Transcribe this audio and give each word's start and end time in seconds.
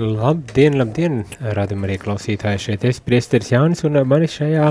Labdien, 0.00 0.78
labdien, 0.80 1.18
radam 1.52 1.82
arī 1.84 1.98
klausītāji 2.00 2.60
šeit. 2.64 2.84
Es 2.88 3.00
priesteris 3.04 3.50
Jānis 3.52 3.84
un 3.84 3.98
mani 4.08 4.24
šajā 4.30 4.70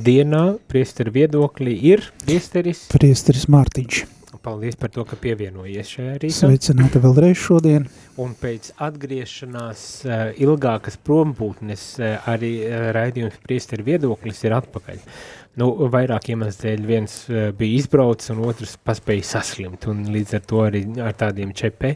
dienā 0.00 0.40
priesteri 0.72 1.12
viedoklī 1.12 1.74
ir 1.90 2.06
priesteris... 2.24 2.86
Priesteris 2.94 3.50
Mārtiņš. 3.52 4.06
Paldies 4.42 4.74
par 4.74 4.90
to, 4.90 5.04
ka 5.06 5.14
pievienojies 5.20 5.90
šajā 5.92 6.14
rītā. 6.18 6.34
Sveicināti 6.34 6.98
vēlreiz 7.04 7.36
šodien. 7.38 7.84
Un 8.18 8.32
pēc 8.40 8.72
atgriešanās 8.82 9.84
uh, 10.08 10.24
ilgākas 10.34 10.96
prombūtnes 11.04 11.84
uh, 12.00 12.16
arī 12.32 12.54
uh, 12.64 12.88
raidījums 12.96 13.36
priesteri 13.44 13.86
viedoklis 13.92 14.42
ir 14.48 14.56
atpakaļ. 14.56 14.98
Uh, 14.98 15.41
Nu, 15.60 15.66
vairāk 15.92 16.30
iemeslu 16.32 16.62
dēļ 16.64 16.84
viens 16.88 17.14
uh, 17.28 17.50
bija 17.56 17.76
izbraucis, 17.82 18.30
un 18.32 18.40
otrs 18.48 18.78
paspēja 18.80 19.26
saslimt. 19.34 19.84
Līdz 19.84 20.38
ar 20.38 20.46
to 20.48 20.62
arī 20.64 20.80
ar 21.04 21.12
tādiem 21.20 21.52
ČP 21.52 21.90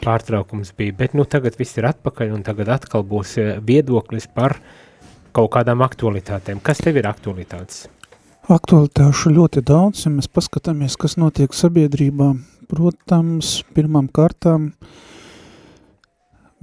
pārtraukums 0.00 0.72
bija. 0.78 0.94
Bet 1.02 1.16
nu, 1.18 1.26
tagad 1.28 1.58
viss 1.60 1.76
ir 1.76 1.90
atpakaļ, 1.90 2.32
un 2.38 2.46
tagad 2.46 2.72
atkal 2.72 3.04
būs 3.04 3.34
uh, 3.42 3.50
viedoklis 3.60 4.30
par 4.32 4.56
kaut 5.36 5.52
kādām 5.52 5.84
aktualitātēm. 5.84 6.64
Kas 6.64 6.80
tev 6.80 7.02
ir 7.02 7.10
aktualitātes? 7.10 7.84
Aktualitāšu 8.52 9.34
ļoti 9.36 9.60
daudz, 9.60 10.06
ja 10.06 10.10
mēs 10.16 10.32
paskatāmies, 10.32 10.96
kas 10.96 11.18
notiek 11.20 11.52
sabiedrībā. 11.54 12.32
Protams, 12.72 13.58
pirmām 13.76 14.08
kārtām 14.08 14.70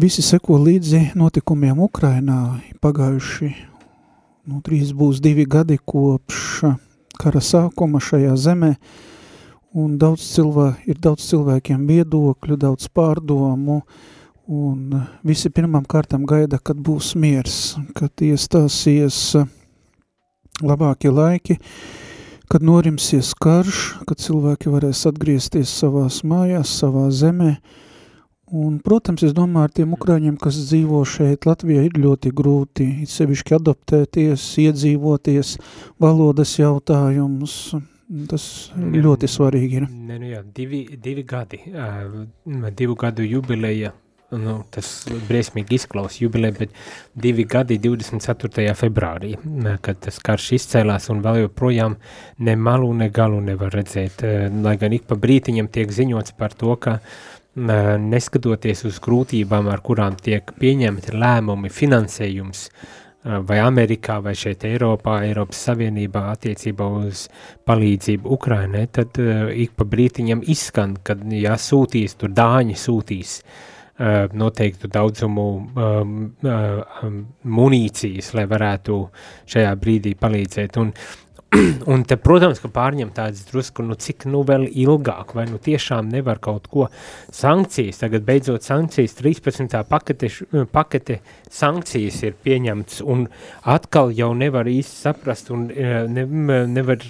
visi 0.02 0.26
seko 0.26 0.58
līdzi 0.66 1.12
notikumiem 1.20 1.78
Ukrainā 1.86 2.40
pagājuši 2.82 3.54
nu, 4.48 4.62
drīz 4.66 4.94
būs 4.96 5.20
divi 5.24 5.46
gadi 5.50 5.78
kopš 5.78 6.64
kara 7.20 7.42
sākuma 7.44 8.00
šajā 8.00 8.36
zemē, 8.40 8.74
un 9.76 9.98
daudz 10.00 10.24
cilvē, 10.34 10.70
ir 10.90 11.00
daudz 11.04 11.26
cilvēkiem 11.30 11.84
viedokļu, 11.90 12.58
daudz 12.62 12.88
pārdomu, 12.96 13.82
un 14.50 15.02
visi 15.28 15.52
pirmām 15.54 15.86
kārtām 15.90 16.24
gaida, 16.30 16.58
kad 16.64 16.80
būs 16.80 17.14
miers, 17.20 17.76
kad 17.98 18.24
iestāsies 18.24 19.36
labākie 20.64 21.12
laiki, 21.14 21.60
kad 22.50 22.66
norimsies 22.66 23.36
karš, 23.38 23.84
kad 24.10 24.24
cilvēki 24.24 24.72
varēs 24.74 25.06
atgriezties 25.12 25.76
savās 25.84 26.24
mājās, 26.26 26.72
savā 26.82 27.10
zemē, 27.14 27.58
Un, 28.50 28.80
protams, 28.82 29.22
es 29.28 29.34
domāju, 29.38 29.68
ar 29.68 29.74
tiem 29.78 29.94
ukrāņiem, 29.94 30.38
kas 30.42 30.58
dzīvo 30.72 31.04
šeit 31.06 31.46
Latvijā, 31.46 31.84
ir 31.86 32.00
ļoti 32.02 32.32
grūti, 32.34 32.88
sevišķi 33.10 33.56
adoptēties, 33.60 34.46
iedzīvoties, 34.66 35.54
valodas 36.02 36.56
jautājumus, 36.58 37.60
tas 38.32 38.50
jā, 38.74 38.90
ļoti 39.06 39.30
svarīgi 39.30 39.82
ir. 39.84 39.88
Ne, 39.94 40.18
nu 40.18 40.34
jā, 40.34 40.42
divi, 40.56 40.82
divi 40.98 41.26
gadi, 41.30 41.62
divu 42.80 42.98
gadu 42.98 43.28
jubileja, 43.28 43.94
nu, 44.34 44.60
tas 44.74 44.96
briesmīgi 45.30 45.78
izklaus 45.78 46.18
jubileja, 46.18 46.58
bet 46.58 46.74
divi 47.14 47.46
gadi 47.50 47.78
24. 47.86 48.66
februārī, 48.82 49.36
kad 49.86 50.02
tas 50.08 50.18
karš 50.26 50.56
izcēlās 50.58 51.12
un 51.14 51.22
vēl 51.26 51.44
joprojām 51.46 52.00
ne 52.50 52.58
malu, 52.58 52.90
ne 52.98 53.14
galu 53.14 53.46
nevar 53.46 53.78
redzēt, 53.78 54.26
lai 54.66 54.80
gan 54.82 54.98
ik 54.98 55.06
pa 55.10 55.18
brītiņam 55.22 55.70
tiek 55.70 55.94
ziņots 55.94 56.34
par 56.40 56.58
to, 56.58 56.74
ka 56.82 56.98
uh, 56.98 57.28
neskatoties 57.56 58.86
uz 58.86 59.00
grūtībām, 59.04 59.70
ar 59.72 59.82
kurām 59.82 60.18
tiek 60.22 60.52
pieņemti 60.60 61.16
lēmumi, 61.18 61.72
finansējums, 61.74 62.68
vai 63.24 63.58
Amerikā, 63.60 64.20
vai 64.24 64.34
šeit 64.38 64.64
Eiropā, 64.64 65.18
Eiropas 65.28 65.66
Savienībā 65.68 66.30
attiecībā 66.34 66.86
uz 67.02 67.26
palīdzību 67.68 68.32
Ukrainai, 68.32 68.86
tad 68.88 69.20
ik 69.20 69.76
pa 69.76 69.88
brītiņam 69.90 70.46
izskan, 70.48 70.96
kad 71.04 71.26
jā, 71.34 71.58
sūtīs, 71.60 72.16
tur 72.20 72.32
dāņi 72.32 72.78
sūtīs 72.80 73.42
noteiktu 74.40 74.88
daudzumu 74.88 75.46
um, 75.60 76.14
uh, 76.48 77.08
munīcijas, 77.44 78.32
lai 78.38 78.46
varētu 78.48 79.00
šajā 79.52 79.74
brīdī 79.82 80.14
palīdzēt. 80.16 80.80
Un 80.80 80.94
un 81.92 82.04
te, 82.06 82.14
protams, 82.22 82.60
ka 82.62 82.70
pārņem 82.74 83.10
tādas 83.16 83.42
drusku, 83.50 83.82
nu 83.86 83.96
cik 83.98 84.28
nu 84.30 84.44
vēl 84.46 84.68
ilgāk, 84.70 85.34
vai 85.38 85.48
nu 85.50 85.58
tiešām 85.62 86.12
nevar 86.12 86.38
kaut 86.44 86.68
ko 86.70 86.90
sankcijas, 87.34 88.02
tagad 88.04 88.26
beidzot 88.28 88.66
sankcijas, 88.66 89.16
13. 89.18 89.74
pakete, 89.90 90.30
pakete 90.74 91.20
sankcijas 91.50 92.22
ir 92.28 92.38
pieņemts, 92.46 93.02
un 93.02 93.26
atkal 93.66 94.14
jau 94.14 94.30
nevar 94.38 94.70
īsti 94.70 95.02
saprast, 95.08 95.50
un 95.56 95.68
e, 95.74 95.90
ne, 96.12 96.28
nevar 96.70 97.02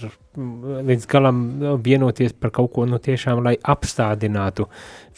līdz 0.88 1.10
galam 1.10 1.44
vienoties 1.84 2.32
par 2.40 2.54
kaut 2.56 2.72
ko, 2.78 2.88
nu 2.88 3.02
tiešām, 3.04 3.44
lai 3.44 3.58
apstādinātu 3.60 4.70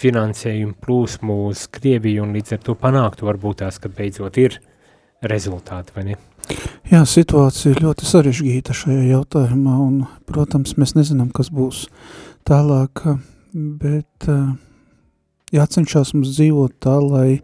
finansējumu 0.02 0.80
plūsmu 0.82 1.38
uz 1.52 1.68
Krieviju, 1.70 2.26
un 2.26 2.34
līdz 2.40 2.58
ar 2.58 2.66
to 2.66 2.78
panāktu 2.80 3.30
varbūt 3.30 3.62
tās, 3.62 3.78
ka 3.78 3.92
beidzot 3.94 4.42
ir 4.42 4.58
rezultāti, 5.22 5.94
vai 5.94 6.10
ne? 6.10 6.22
Jā, 6.92 7.06
situācija 7.08 7.72
ir 7.72 7.84
ļoti 7.86 8.08
sarežģīta 8.10 8.76
šajā 8.76 9.06
jautājumā, 9.14 9.76
un, 9.80 10.02
protams, 10.28 10.76
mēs 10.76 10.96
nezinām, 10.98 11.30
kas 11.32 11.52
būs 11.54 11.86
tālāk, 12.48 13.06
bet 13.54 14.28
jācenšas 15.56 16.14
mums 16.16 16.34
dzīvot 16.36 16.76
tā, 16.84 16.98
lai, 17.00 17.40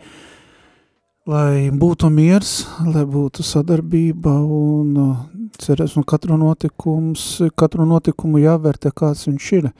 lai 1.27 1.69
būtu 1.71 2.11
miers, 2.11 2.59
lai 2.87 3.05
būtu 3.07 3.45
sadarbība, 3.47 4.35
un 4.35 4.93
cerēs, 5.61 5.95
un 5.97 6.05
katru, 6.07 6.37
notikums, 6.39 7.25
katru 7.57 7.87
notikumu 7.87 8.41
jāvērtē, 8.43 8.91
kāds 8.95 9.27
viņš 9.29 9.51
ir. 9.61 9.71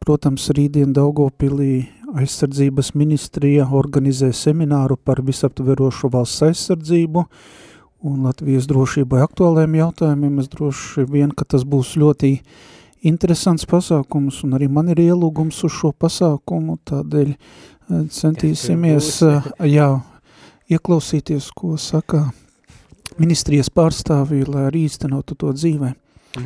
Protams, 0.00 0.46
rītdien 0.56 0.94
Daugopilī 0.96 1.84
aizsardzības 2.16 2.94
ministrija 2.96 3.66
organizē 3.74 4.30
semināru 4.32 4.96
par 4.96 5.20
visaptverošu 5.24 6.08
valsts 6.12 6.44
aizsardzību, 6.46 7.26
un 8.04 8.24
Latvijas 8.26 8.68
drošībai 8.68 9.22
aktuāliem 9.24 9.78
jautājumiem. 9.78 10.38
Es 10.42 10.50
droši 10.52 11.06
vien, 11.10 11.32
ka 11.32 11.46
tas 11.48 11.64
būs 11.68 11.94
ļoti 12.00 12.34
interesants 13.08 13.66
pasākums, 13.68 14.42
un 14.44 14.56
arī 14.58 14.68
man 14.68 14.90
ir 14.92 15.02
ielūgums 15.06 15.62
uz 15.66 15.74
šo 15.74 15.92
pasākumu, 15.96 16.78
tādēļ 16.90 17.32
eh, 17.34 18.04
centīsimies, 18.18 19.10
eh, 19.28 19.50
jā, 19.72 19.88
ieklausīties, 20.72 21.50
ko 21.56 21.78
saka 21.80 22.26
ministrijas 23.20 23.70
pārstāvī, 23.70 24.42
lai 24.48 24.68
arī 24.70 24.86
īstenotu 24.88 25.36
to 25.38 25.52
dzīvē. 25.56 25.94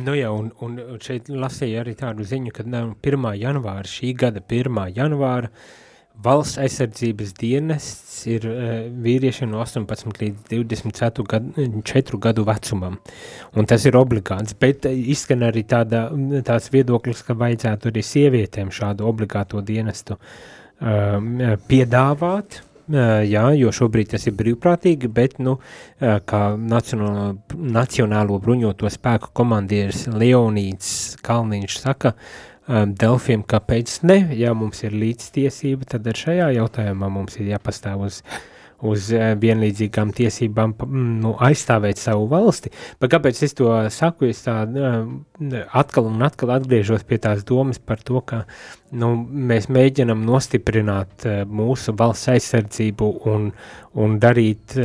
Nu 0.05 0.13
jā, 0.13 0.29
un, 0.29 0.51
un 0.61 0.75
šeit 1.01 1.31
lasīja 1.33 1.81
arī 1.81 1.95
tādu 1.97 2.27
ziņu, 2.27 2.53
ka 2.53 2.65
1. 2.67 3.29
janvāra, 3.41 3.87
šī 3.89 4.11
gada 4.19 4.43
1. 4.45 4.83
janvāra, 4.93 5.49
uh, 5.49 5.87
Valsts 6.19 6.59
aizsardzības 6.59 7.31
dienests 7.39 8.25
ir 8.27 8.43
uh, 8.49 8.71
vīriešiem 9.03 9.51
no 9.53 9.61
18 9.63 10.19
līdz 10.19 10.49
24 10.51 11.23
gadu, 11.31 11.67
4 11.87 12.19
gadu 12.25 12.43
vecumam, 12.47 12.97
un 13.55 13.69
tas 13.69 13.85
ir 13.87 13.95
obligāts, 13.95 14.57
bet 14.59 14.87
izskan 14.89 15.45
arī 15.47 15.63
tāda, 15.69 16.09
tāds 16.47 16.67
viedoklis, 16.73 17.23
ka 17.23 17.37
vajadzētu 17.39 17.91
arī 17.91 18.03
sievietēm 18.03 18.73
šādu 18.75 19.07
obligāto 19.07 19.63
dienestu 19.63 20.17
uh, 20.19 21.55
piedāvāt, 21.71 22.59
uh, 22.59 22.99
jā, 23.23 23.45
jo 23.61 23.71
šobrīd 23.79 24.11
tas 24.17 24.27
ir 24.27 24.35
brīvprātīgi, 24.41 25.13
bet, 25.15 25.39
nu, 25.39 25.55
uh, 25.55 26.19
kā 26.27 26.43
nacionālo, 26.59 27.31
nacionālo 27.79 28.43
bruņoto 28.43 28.91
spēku 28.91 29.31
komandieris 29.39 30.09
Leonīds 30.11 30.93
Kalniņš 31.23 31.79
saka, 31.85 32.17
uh, 32.17 32.48
um, 32.69 32.93
Delfiem, 32.99 33.43
kāpēc 33.49 33.99
ne, 34.07 34.21
ja 34.37 34.53
mums 34.57 34.83
ir 34.85 34.95
līdztiesība, 34.95 35.89
tad 35.95 36.07
ar 36.09 36.19
šajā 36.19 36.53
jautājumā 36.59 37.09
mums 37.11 37.35
ir 37.41 37.49
jāpastāv 37.51 38.05
uz, 38.07 38.21
uz 38.85 39.09
uh, 39.15 39.33
vienlīdzīgām 39.41 40.13
tiesībām 40.15 40.77
mm, 40.77 41.11
nu, 41.25 41.33
aizstāvēt 41.49 41.99
savu 41.99 42.29
valsti. 42.31 42.71
Bet 43.01 43.13
kāpēc 43.15 43.43
es 43.47 43.57
to 43.57 43.73
saku? 43.93 44.29
Es 44.29 44.45
tā 44.45 44.61
uh, 44.69 45.11
atkal 45.81 46.11
un 46.11 46.23
atkal 46.25 46.55
atgriežos 46.59 47.05
pie 47.09 47.19
tās 47.21 47.43
domas 47.47 47.81
par 47.81 48.03
to, 48.05 48.21
ka 48.21 48.43
nu, 48.95 49.15
mēs 49.51 49.67
mēģinam 49.73 50.21
nostiprināt 50.27 51.27
mūsu 51.49 51.97
valsts 51.97 52.31
aizsardzību 52.37 53.13
un, 53.33 53.49
un 53.99 54.19
darīt 54.21 54.77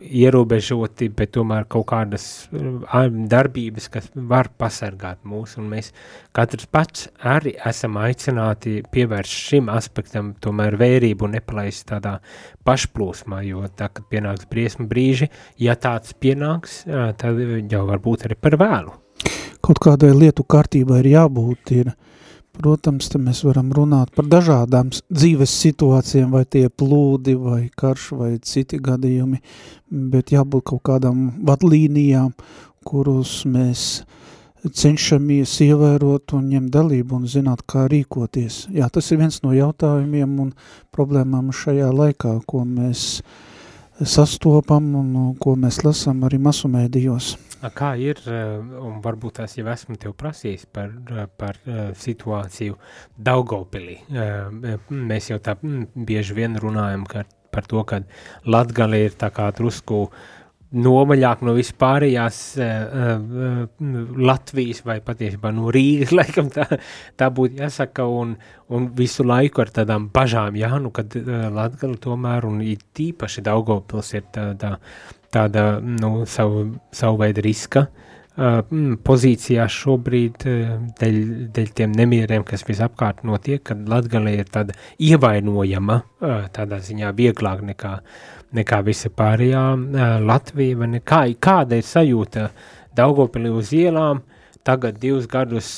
ierobežoti, 0.00 1.08
bet 1.12 1.34
tomēr 1.36 1.66
kaut 1.70 1.86
kādas 1.90 2.24
darbības, 2.52 3.88
kas 3.92 4.08
var 4.14 4.48
pasargāt 4.58 5.20
mūs, 5.28 5.56
un 5.60 5.68
mēs 5.72 5.92
katrs 6.36 6.68
pats 6.72 7.08
arī 7.18 7.54
esam 7.68 7.98
aicināti 8.00 8.80
pievērst 8.92 9.38
šim 9.50 9.68
aspektam 9.72 10.32
tomēr 10.42 10.78
vērību 10.80 11.28
un 11.28 11.36
nepalaist 11.36 11.86
tādā 11.90 12.18
pašplūsmā, 12.66 13.42
jo 13.48 13.66
tā, 13.76 13.90
kad 13.92 14.08
pienāks 14.12 14.48
briesma 14.50 14.88
brīži, 14.88 15.28
ja 15.60 15.76
tāds 15.76 16.16
pienāks, 16.16 16.82
tad 17.20 17.42
jau 17.72 17.84
var 17.88 18.02
būt 18.02 18.28
arī 18.28 18.38
par 18.40 18.58
vēlu. 18.60 18.96
kaut 19.62 19.78
kādai 19.82 20.10
lietu 20.16 20.44
kārtībai 20.48 21.02
ir 21.04 21.12
jābūt, 21.12 21.74
ir, 21.76 21.92
protams, 22.62 23.10
mēs 23.18 23.42
varam 23.46 23.72
runāt 23.74 24.12
par 24.16 24.28
dažādām 24.30 24.92
dzīves 25.10 25.52
situācijām, 25.64 26.30
vai 26.34 26.44
tie 26.44 26.68
plūdi, 26.68 27.34
vai 27.38 27.62
karš, 27.76 28.10
vai 28.18 28.32
citi 28.38 28.80
gadījumi, 28.82 29.40
bet 30.12 30.32
jābūt 30.34 30.70
kaut 30.72 30.84
kādām 30.88 31.30
vadlīnijām, 31.46 32.32
kurus 32.86 33.42
mēs 33.48 34.02
cenšamies 34.62 35.56
ievērot 35.64 36.36
un 36.38 36.50
ņemt 36.52 36.70
dalību 36.74 37.18
un 37.18 37.30
zināt, 37.30 37.64
kā 37.66 37.88
rīkoties. 37.90 38.68
Jā, 38.74 38.88
tas 38.92 39.10
ir 39.10 39.18
viens 39.22 39.40
no 39.42 39.54
jautājumiem 39.56 40.36
un 40.44 40.52
problēmām 40.94 41.50
šajā 41.56 41.90
laikā, 41.90 42.36
ko 42.46 42.62
mēs 42.68 43.22
sastopam 44.08 44.94
un 44.98 45.14
ko 45.40 45.54
mēs 45.58 45.82
lasām 45.86 46.22
arī 46.26 46.38
masu 46.42 46.70
mēdījos. 46.72 47.34
Kā 47.70 47.92
ir, 47.94 48.18
eh, 48.26 48.58
un 48.58 48.98
varbūt 49.02 49.38
es 49.44 49.54
jau 49.56 49.66
esmu 49.70 49.96
tev 49.96 50.16
prasījis 50.18 50.66
par, 50.72 50.90
eh, 50.90 51.26
par 51.38 51.58
eh, 51.66 51.92
situāciju 51.94 52.74
Daugavpilī. 53.16 53.98
Mēs 54.90 55.30
jau 55.30 55.38
tā 55.38 55.54
bieži 55.94 56.34
vien 56.34 56.56
runājam 56.56 57.06
par 57.52 57.62
to, 57.62 57.84
ka 57.84 58.02
Latgali 58.46 59.04
ir 59.04 59.10
tā 59.10 59.30
kā 59.30 59.52
drusku 59.54 60.08
nomaļāk 60.72 61.44
no 61.46 61.54
vispārējās 61.56 62.40
uh, 62.58 62.66
uh, 62.66 63.94
Latvijas 64.22 64.82
vai 64.88 64.98
patiesībā 65.04 65.52
no 65.54 65.72
Rīgas, 65.74 66.12
laikam 66.18 66.50
tā, 66.52 66.66
tā 67.20 67.30
būtu 67.34 67.60
jāsaka, 67.62 68.06
un, 68.08 68.36
un 68.72 68.90
visu 68.96 69.26
laiku 69.28 69.64
ar 69.64 69.72
tādām 69.80 70.10
bažām, 70.14 70.56
jā, 70.60 70.70
nu, 70.82 70.92
kad 70.94 71.16
uh, 71.20 71.48
Latgali 71.52 72.00
tomēr, 72.02 72.48
un 72.48 72.62
tīpaši 72.62 73.44
Daugavpils 73.48 74.14
ir 74.18 74.30
tā, 74.32 74.52
tā 74.60 74.76
tāda 75.32 75.80
nu, 75.80 76.26
savu, 76.28 76.66
savu 76.92 77.20
veidu 77.22 77.44
riska 77.44 77.86
uh, 77.86 78.60
pozīcijā 79.06 79.66
šobrīd 79.70 80.46
uh, 80.48 80.74
dēļ, 81.00 81.18
dēļ 81.56 81.72
tiem 81.78 81.96
nemieriem, 81.96 82.44
kas 82.48 82.66
visapkārt 82.68 83.24
notiek, 83.28 83.62
kad 83.70 83.86
Latgalē 83.88 84.36
ir 84.40 84.52
tāda 84.52 84.76
ievainojama, 85.00 85.98
uh, 86.02 86.46
tādā 86.54 86.82
ziņā 86.84 87.14
vieglāk 87.18 87.64
nekā, 87.72 87.96
nekā 88.56 88.82
visa 88.86 89.10
pārējā 89.12 89.64
uh, 89.76 90.04
Latvija, 90.24 90.78
vai? 90.80 91.00
Kā, 91.04 91.24
kāda 91.40 91.78
ir 91.80 91.88
sajūta 91.88 92.50
Daugopilī 92.96 93.52
uz 93.56 93.72
ielām, 93.76 94.20
tagad 94.62 94.98
divus 95.02 95.26
gadus 95.26 95.68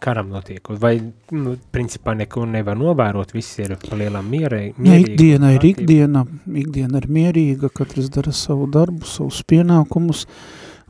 karam 0.00 0.30
notiek, 0.32 0.64
vai, 0.80 0.94
nu, 1.36 1.56
principā 1.72 2.14
neko 2.16 2.46
nevar 2.48 2.78
novērot, 2.80 3.34
viss 3.36 3.58
ir 3.60 3.74
palielam 3.82 4.30
mierē, 4.32 4.62
mierīgi. 4.78 4.88
Ja, 4.88 5.00
ikdiena 5.04 5.52
ir 5.56 5.66
ikdiena, 5.68 6.24
ikdiena 6.62 7.02
ir 7.02 7.08
mierīga, 7.12 7.68
katrs 7.74 8.08
dara 8.14 8.32
savu 8.32 8.70
darbu, 8.72 9.04
savus 9.08 9.42
pienākumus, 9.44 10.24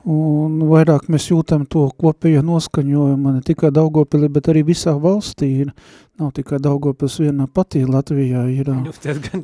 un 0.09 0.61
vairāk 0.71 1.09
mēs 1.13 1.31
jūtam 1.31 1.67
to 1.69 1.87
kopējo 2.01 2.43
noskaņojumu, 2.47 3.35
ne 3.37 3.43
tikai 3.45 3.73
Daugopili, 3.75 4.31
bet 4.33 4.49
arī 4.53 4.65
visā 4.71 4.95
valstī 5.01 5.51
ir, 5.65 5.73
nav 6.21 6.33
tikai 6.37 6.61
Daugopils 6.63 7.19
vienā 7.21 7.49
patī 7.53 7.85
Latvijā 7.89 8.47
ir, 8.53 8.71
nu, 8.73 8.93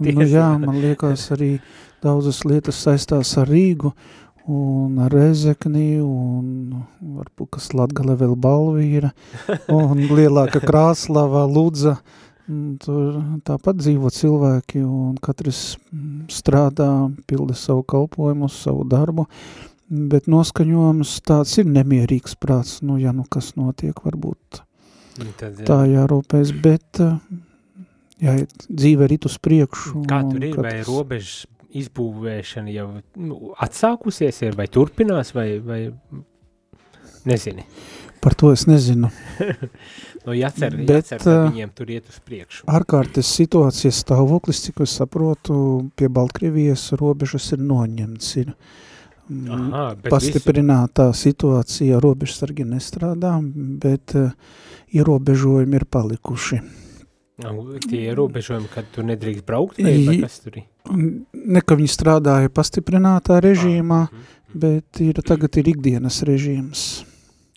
nu 0.01 0.29
jā, 0.29 0.49
man 0.63 0.81
liekas 0.81 1.31
arī 1.37 1.57
daudzas 2.05 2.45
lietas 2.49 2.81
saistās 2.87 3.35
ar 3.41 3.51
Rīgu, 3.51 3.93
un 4.47 5.01
Rezekni, 5.11 5.99
un 6.01 6.85
varbūt, 7.01 7.51
kas 7.57 7.73
Latgale 7.75 8.15
vēl 8.19 8.37
balvīra, 8.39 9.11
un 9.75 10.05
lielāka 10.07 10.63
Krāslava, 10.63 11.45
Ludza, 11.51 11.97
tur 12.83 13.19
tāpat 13.47 13.81
dzīvo 13.81 14.11
cilvēki, 14.15 14.85
un 14.87 15.17
katrs 15.23 15.77
strādā, 16.31 16.91
pilda 17.27 17.57
savu 17.59 17.83
kalpojumu, 17.91 18.49
savu 18.53 18.87
darbu, 18.87 19.27
bet 19.89 20.29
noskaņojums 20.31 21.17
tāds 21.27 21.57
ir 21.63 21.69
nemierīgs 21.71 22.37
prāts, 22.43 22.81
nu, 22.83 22.99
ja 23.01 23.15
nu 23.17 23.27
kas 23.31 23.55
notiek, 23.59 23.99
varbūt 24.05 24.63
nu, 25.23 25.33
Tad, 25.39 25.61
jā. 25.61 25.67
tā 25.69 25.81
jārūpēs, 25.91 26.55
bet 26.63 27.03
jā, 28.23 28.39
dzīve 28.69 29.07
ir 29.07 29.19
it 29.19 29.29
uz 29.29 29.37
priekšu. 29.43 30.07
Kā 30.11 30.23
tur 30.27 30.49
ir, 30.49 30.57
vai 30.59 30.79
robežas 30.87 31.45
izbūvēšana 31.77 32.73
jau 32.73 32.89
nu, 33.21 33.53
atsākusies 33.63 34.43
ir, 34.47 34.57
vai 34.59 34.69
turpinās, 34.73 35.35
vai, 35.37 35.49
vai 35.61 35.81
nezini? 37.29 37.67
Par 38.23 38.35
to 38.39 38.51
es 38.55 38.65
nezinu. 38.67 39.11
no 40.27 40.35
jācer, 40.35 40.75
Bet, 40.81 41.13
jācer, 41.13 41.23
ka 41.23 41.37
viņiem 41.51 41.73
tur 41.77 41.93
iet 41.95 42.09
uz 42.11 42.19
priekšu. 42.27 42.65
Ārkārtas 42.73 43.31
situācijas 43.39 44.01
stāvoklis, 44.03 44.65
cik 44.65 44.83
es 44.87 44.97
saprotu, 44.99 45.59
pie 45.99 46.09
Baltkrievijas 46.13 46.89
robežas 46.99 47.53
ir 47.55 47.63
noņemts. 47.63 48.33
Ir 48.43 48.55
Aha, 49.27 49.87
pastiprinātā 50.07 51.09
visu... 51.11 51.27
situācija 51.27 51.99
robežsargi 52.03 52.67
nestrādā, 52.69 53.33
bet 53.83 54.15
uh, 54.15 54.31
ierobežojumi 54.95 55.81
ir 55.81 55.87
palikuši. 55.91 56.61
Tie 57.37 57.99
ierobežojumi, 58.07 58.71
kad 58.73 58.87
tu 58.95 59.03
nedrīkst 59.05 59.45
braukt, 59.45 59.83
vai, 59.83 59.99
vai 60.07 60.15
kas 60.23 60.39
tur 60.41 60.57
ir? 60.63 60.69
Ne, 61.35 61.61
ka 61.61 61.77
viņi 61.77 61.91
strādāja 61.93 62.53
pastiprinātā 62.55 63.43
režīmā, 63.45 63.99
ah, 64.07 64.15
mm, 64.15 64.23
mm. 64.23 64.61
bet 64.63 65.03
ir, 65.05 65.21
tagad 65.27 65.59
ir 65.61 65.69
ikdienas 65.75 66.23
režīms. 66.25 66.87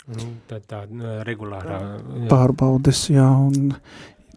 Nu, 0.09 0.33
tā, 0.49 0.57
tā 0.65 0.81
regulārā. 1.27 1.77
Jā. 1.77 2.25
Pārbaudes, 2.31 3.05
jā, 3.13 3.27
un 3.29 3.75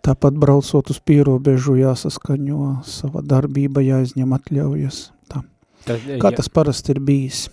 tāpat 0.05 0.37
braucot 0.39 0.93
uz 0.93 1.01
pierobežu 1.01 1.79
jāsaskaņo 1.81 2.69
sava 2.87 3.25
darbība, 3.25 3.83
jāizņem 3.83 4.37
atļaujas. 4.37 5.07
Tā. 5.83 5.97
Tad, 5.97 6.07
Kā 6.23 6.31
jā. 6.31 6.39
tas 6.39 6.49
parasti 6.53 6.95
ir 6.95 7.03
bijis? 7.03 7.49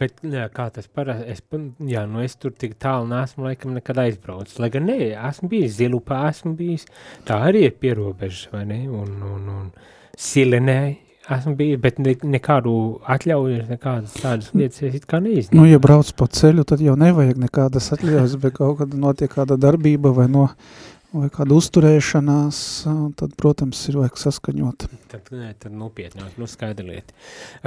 Bet, 0.00 0.22
jā, 0.24 0.46
kā 0.48 0.70
tas 0.72 0.86
parasti, 0.88 1.26
es, 1.28 1.42
jā, 1.90 2.06
nu 2.08 2.22
es 2.24 2.32
tur 2.40 2.54
tik 2.56 2.78
tālu 2.80 3.04
neesmu 3.10 3.44
laikam 3.44 3.74
nekad 3.76 3.98
aizbraucis, 4.00 4.56
lai 4.62 4.70
gan 4.72 4.86
ne, 4.88 4.96
esmu 5.12 5.50
bijis 5.52 5.74
Zilupā, 5.76 6.22
esmu 6.30 6.54
bijis, 6.56 6.86
tā 7.28 7.36
arī 7.50 7.66
ir 7.66 7.74
pierobežas, 7.76 8.46
vai 8.54 8.62
ne, 8.70 8.78
un, 8.88 9.10
un, 9.28 9.50
un 9.58 9.66
Silenē 10.16 10.78
esmu 11.36 11.52
bijis, 11.58 11.82
bet 11.84 12.00
ne, 12.00 12.14
nekādu 12.32 12.72
atļauju, 13.12 13.66
nekādas 13.68 14.16
tādas 14.22 14.48
lietas 14.56 14.86
es 14.88 14.96
it 15.02 15.04
kā 15.10 15.20
neizņemu. 15.20 15.60
Nu, 15.60 15.68
ja 15.68 15.82
brauc 15.82 16.14
pa 16.16 16.30
ceļu, 16.32 16.64
tad 16.72 16.80
jau 16.84 16.96
nevajag 17.00 17.44
nekādas 17.44 17.92
atļaujas, 17.98 18.38
bet 18.40 18.56
kaut 18.56 18.80
kad 18.80 18.96
notiek 19.04 19.36
kāda 19.36 19.60
darbība 19.60 20.14
vai 20.16 20.30
no 20.32 20.48
vai 21.12 21.28
kāda 21.32 21.56
uzturēšanās, 21.58 22.58
tad, 23.18 23.32
protams, 23.38 23.80
ir 23.90 23.98
vajag 23.98 24.18
saskaņot. 24.20 24.86
Tad, 25.10 25.30
nē, 25.34 25.50
tad 25.62 25.74
nopietnāk, 25.74 26.36
nu 26.38 26.46
skaidra 26.50 26.86
lieta. 26.86 27.14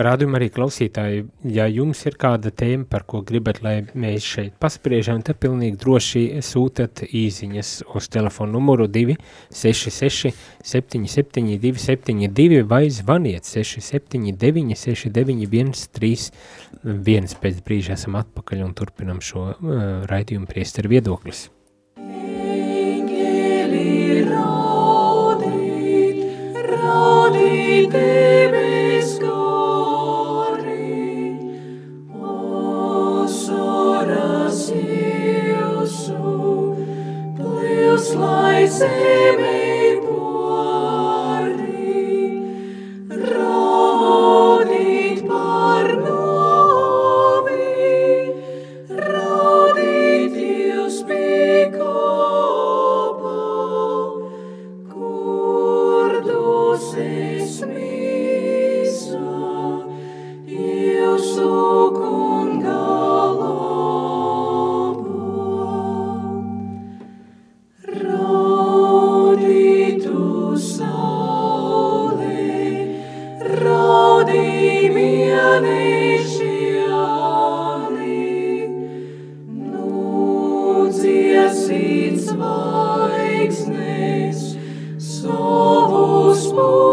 Rādījumi 0.07 0.37
arī 0.39 0.49
klausītāji, 0.53 1.25
ja 1.51 1.67
jums 1.71 2.03
ir 2.07 2.17
kāda 2.19 2.53
tēma, 2.55 2.87
par 2.89 3.05
ko 3.09 3.23
gribat, 3.25 3.61
lai 3.65 3.75
mēs 3.99 4.27
šeit 4.27 4.55
paspriežam, 4.63 5.21
tad 5.25 5.41
pilnīgi 5.43 5.79
droši 5.81 6.23
sūtat 6.45 7.03
īziņas 7.09 7.73
uz 7.91 8.09
telefonu 8.13 8.57
numuru 8.59 8.87
266 8.91 10.31
77 10.63 11.57
272 11.63 12.63
vai 12.69 12.85
zvaniet 12.93 13.49
679 13.49 14.77
691 14.79 15.89
31. 15.97 17.35
Pēc 17.43 17.59
brīža 17.65 17.97
esam 17.97 18.15
atpakaļ 18.19 18.63
un 18.67 18.77
turpinam 18.77 19.19
šo 19.23 19.49
uh, 19.51 19.83
raidījumu 20.09 20.47
priesteru 20.49 20.93
viedoklis. 20.93 21.49
Lord. 24.35 24.62
sacīt 81.73 82.19
zvaigznes 82.27 83.69
savus 85.01 86.45
mūžus. 86.53 86.92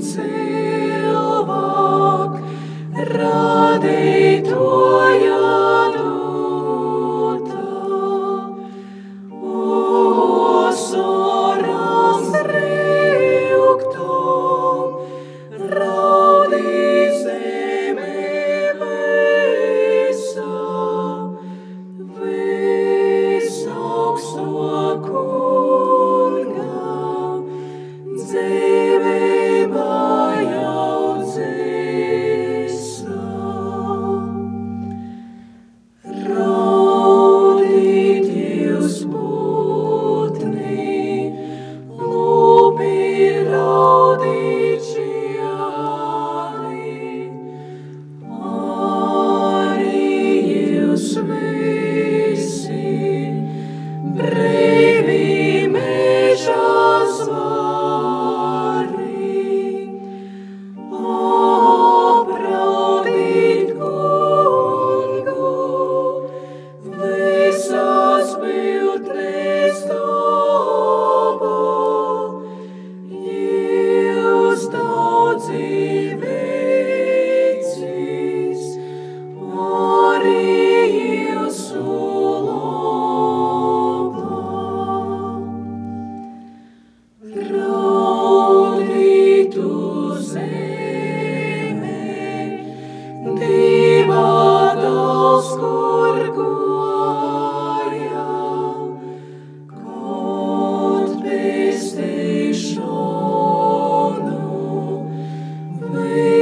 say 0.00 0.47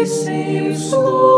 visiem 0.06 0.70
slūdz. 0.78 1.35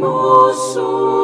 mūsu. 0.00 1.19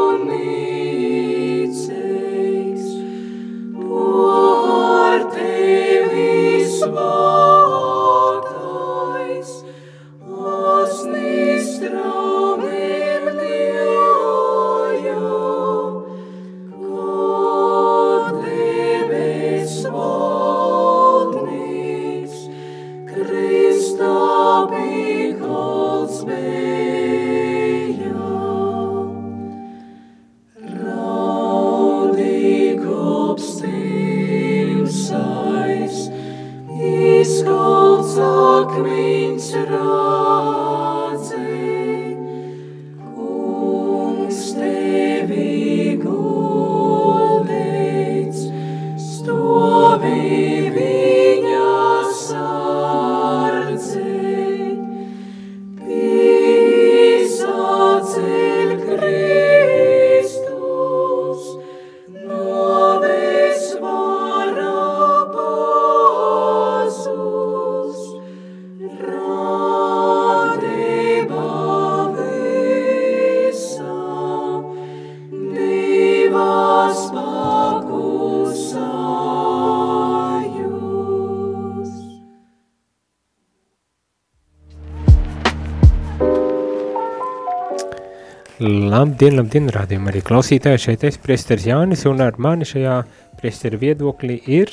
Labdien, 89.07 89.37
labdien, 89.39 89.69
rādījumā 89.71 90.11
arī 90.11 90.21
klausītāji, 90.27 90.81
šeit 90.83 91.05
es 91.07 91.19
priesteris 91.23 91.69
Jānis, 91.69 92.01
un 92.11 92.19
ar 92.25 92.41
mani 92.43 92.67
šajā 92.67 92.97
priesteri 93.39 93.79
viedoklī 93.79 94.41
ir... 94.51 94.73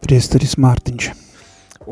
Priesteris 0.00 0.56
Mārtiņš. 0.56 0.83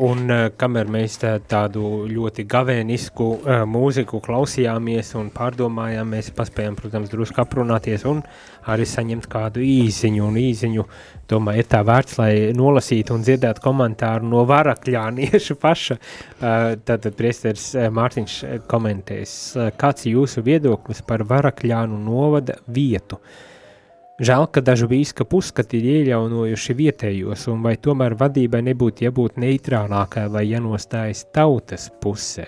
Un 0.01 0.25
uh, 0.25 0.47
kamēr 0.57 0.87
mēs 0.89 1.19
tā, 1.21 1.35
tādu 1.45 2.07
ļoti 2.09 2.47
gavēnisku 2.49 3.27
uh, 3.35 3.59
mūziku 3.69 4.17
klausījāmies 4.25 5.13
un 5.19 5.29
pārdomājām, 5.33 6.09
mēs 6.15 6.31
paspējām, 6.33 6.77
protams, 6.79 7.11
drusku 7.11 7.43
aprunāties 7.43 8.05
un 8.09 8.23
arī 8.73 8.87
saņemt 8.89 9.27
kādu 9.29 9.61
īziņu 9.61 10.25
un 10.25 10.39
īziņu, 10.41 10.87
domāju, 11.29 11.61
ir 11.61 11.69
tā 11.69 11.83
vērts, 11.85 12.17
lai 12.17 12.33
nolasītu 12.57 13.13
un 13.13 13.27
dzirdētu 13.27 13.61
komentāru 13.61 14.33
no 14.33 14.41
varakļāniešu 14.49 15.59
paša. 15.61 15.99
Uh, 15.99 16.73
tātad 16.81 17.13
priesteris 17.19 17.69
Mārtiņš 17.93 18.41
komentēs, 18.71 19.39
kāds 19.77 20.07
ir 20.07 20.17
jūsu 20.17 20.41
viedoklis 20.45 21.05
par 21.05 21.27
varakļānu 21.29 22.01
novada 22.01 22.57
vietu? 22.65 23.21
Uh, 23.21 23.52
Žēl, 24.21 24.45
ka 24.53 24.61
dažu 24.61 24.85
bīskapu 24.91 25.39
uzskati 25.41 25.79
ir 25.79 26.03
iejaunojuši 26.03 26.73
vietējos, 26.77 27.47
un 27.49 27.63
vai 27.65 27.73
tomēr 27.81 28.13
vadībai 28.19 28.59
nebūtu 28.67 29.07
jābūt 29.07 29.39
neitrālākai 29.41 30.27
vai 30.29 30.43
jānostājas 30.51 31.23
tautas 31.33 31.87
pusē. 32.03 32.45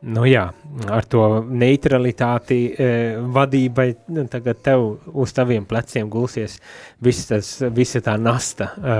Nu 0.00 0.24
jā, 0.24 0.46
ar 0.88 1.06
to 1.12 1.22
neutralitāti 1.44 2.58
e, 2.72 2.88
vadībai 3.20 3.86
nu, 4.16 4.24
tagad 4.32 4.62
tev 4.64 4.86
uz 5.12 5.36
taviem 5.36 5.68
pleciem 5.68 6.08
gulsies 6.10 6.56
tas, 7.28 7.52
visa 7.76 8.00
tā 8.00 8.16
nasta 8.16 8.72
e, 8.72 8.98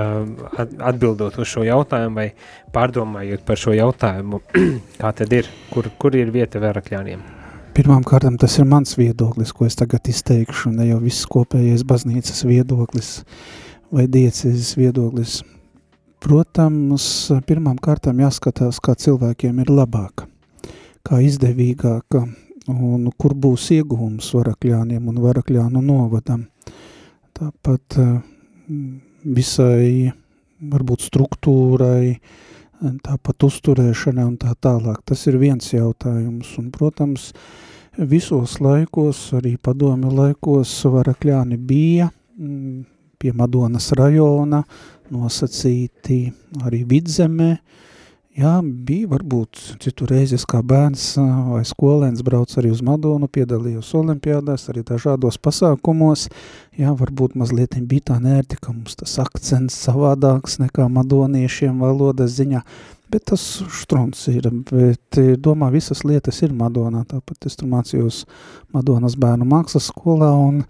atbildot 0.77 1.41
uz 1.41 1.49
šo 1.49 1.65
jautājumu 1.65 2.21
vai 2.21 2.29
pārdomājot 2.71 3.43
par 3.43 3.59
šo 3.59 3.75
jautājumu, 3.75 4.43
kā 5.01 5.11
tad 5.17 5.33
ir, 5.41 5.49
kur, 5.73 5.89
kur 5.97 6.15
ir 6.15 6.31
vieta 6.31 6.61
vērakļāniem? 6.61 7.40
Pirmām 7.71 8.03
kārtām 8.03 8.35
tas 8.37 8.57
ir 8.59 8.65
mans 8.67 8.97
viedoklis, 8.99 9.53
ko 9.55 9.65
es 9.65 9.77
tagad 9.79 10.09
izteikšu, 10.11 10.73
ne 10.75 10.89
jau 10.89 10.99
viss 11.03 11.27
kopējais 11.29 11.85
baznīcas 11.87 12.43
viedoklis 12.43 13.13
vai 13.91 14.09
diecēzes 14.11 14.75
viedoklis. 14.79 15.39
Protams, 16.21 17.05
pirmām 17.47 17.79
kārtām 17.81 18.19
jāskatās, 18.21 18.81
kā 18.83 18.97
cilvēkiem 18.99 19.63
ir 19.63 19.71
labāk 19.71 20.27
kā 21.07 21.21
izdevīgāka 21.25 22.25
un 22.71 23.09
kur 23.17 23.33
būs 23.33 23.71
ieguvums 23.77 24.29
varakļāniem 24.37 25.09
un 25.09 25.19
varakļānu 25.23 25.81
novadam. 25.85 26.45
Tāpat 27.37 27.97
eh, 28.01 28.11
visai 29.25 30.11
varbūt 30.71 31.07
struktūrai, 31.07 32.19
tāpat 32.81 33.45
uzturēšanai 33.45 34.25
un 34.25 34.37
tā 34.41 34.53
tālāk. 34.61 35.01
Tas 35.05 35.25
ir 35.29 35.37
viens 35.41 35.67
jautājums 35.73 36.55
un, 36.61 36.71
protams, 36.73 37.31
visos 37.97 38.57
laikos, 38.63 39.27
arī 39.37 39.57
padomi 39.61 40.11
laikos 40.15 40.73
varakļāni 40.89 41.57
bija 41.57 42.09
mm, 42.09 42.81
pie 43.21 43.33
Madonas 43.37 43.91
rajona 43.97 44.63
nosacīti 45.11 46.23
arī 46.65 46.83
vidzemē, 46.87 47.51
Jā, 48.31 48.61
bija 48.63 49.09
varbūt 49.11 49.59
citu 49.83 50.05
reizes 50.07 50.45
kā 50.47 50.61
bērns 50.63 51.17
vai 51.19 51.65
skolēns 51.67 52.21
brauc 52.23 52.53
arī 52.61 52.69
uz 52.71 52.79
Madonu, 52.85 53.27
piedalījos 53.27 53.89
olimpiādās, 53.99 54.69
arī 54.71 54.85
dažādos 54.87 55.35
pasākumos. 55.43 56.29
Jā, 56.79 56.93
varbūt 56.95 57.35
mazliet 57.35 57.75
bija 57.91 58.13
tā 58.13 58.21
nērti, 58.23 58.55
ka 58.61 58.71
mums 58.71 58.95
tas 59.01 59.17
akcents 59.19 59.75
savādāks 59.83 60.61
nekā 60.63 60.87
madoniešiem 60.95 61.83
valodas 61.83 62.37
ziņā, 62.37 62.63
bet 63.11 63.27
tas 63.33 63.43
štrons 63.81 64.23
ir, 64.31 64.47
bet 64.71 65.19
domā 65.43 65.67
visas 65.75 66.05
lietas 66.07 66.39
ir 66.47 66.55
Madonā, 66.55 67.03
tāpat 67.11 67.51
es 67.51 67.59
tur 67.59 67.67
mācījos 67.73 68.23
Madonas 68.71 69.19
bērnu 69.19 69.49
mākslas 69.51 69.91
skolā 69.91 70.31
un 70.39 70.63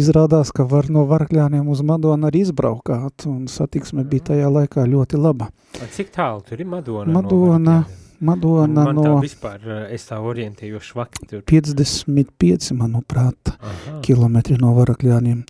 izrādās, 0.00 0.50
ka 0.56 0.66
var 0.68 0.90
no 0.92 1.06
Varakļāniem 1.10 1.68
uz 1.70 1.84
Madonu 1.86 2.28
arī 2.28 2.44
izbraukāt, 2.46 3.26
un 3.30 3.46
satiksme 3.50 4.04
bija 4.08 4.32
tajā 4.32 4.50
laikā 4.50 4.84
ļoti 4.88 5.20
laba. 5.20 5.50
Cik 5.94 6.12
tālu 6.16 6.44
tur 6.46 6.60
ir 6.60 6.68
Madona? 6.68 7.12
Madona, 7.14 7.80
no 7.80 8.00
Madona 8.20 8.84
man 8.84 8.98
no... 8.98 9.04
tā 9.06 9.12
vispār, 9.24 9.68
es 9.94 10.04
tā 10.10 10.18
orientēju 10.20 10.80
švaki 10.84 11.28
tur. 11.28 11.44
55, 11.48 12.74
manuprāt, 12.76 13.54
Aha. 13.56 14.00
kilometri 14.04 14.58
no 14.60 14.74
Varakļāniem. 14.76 15.44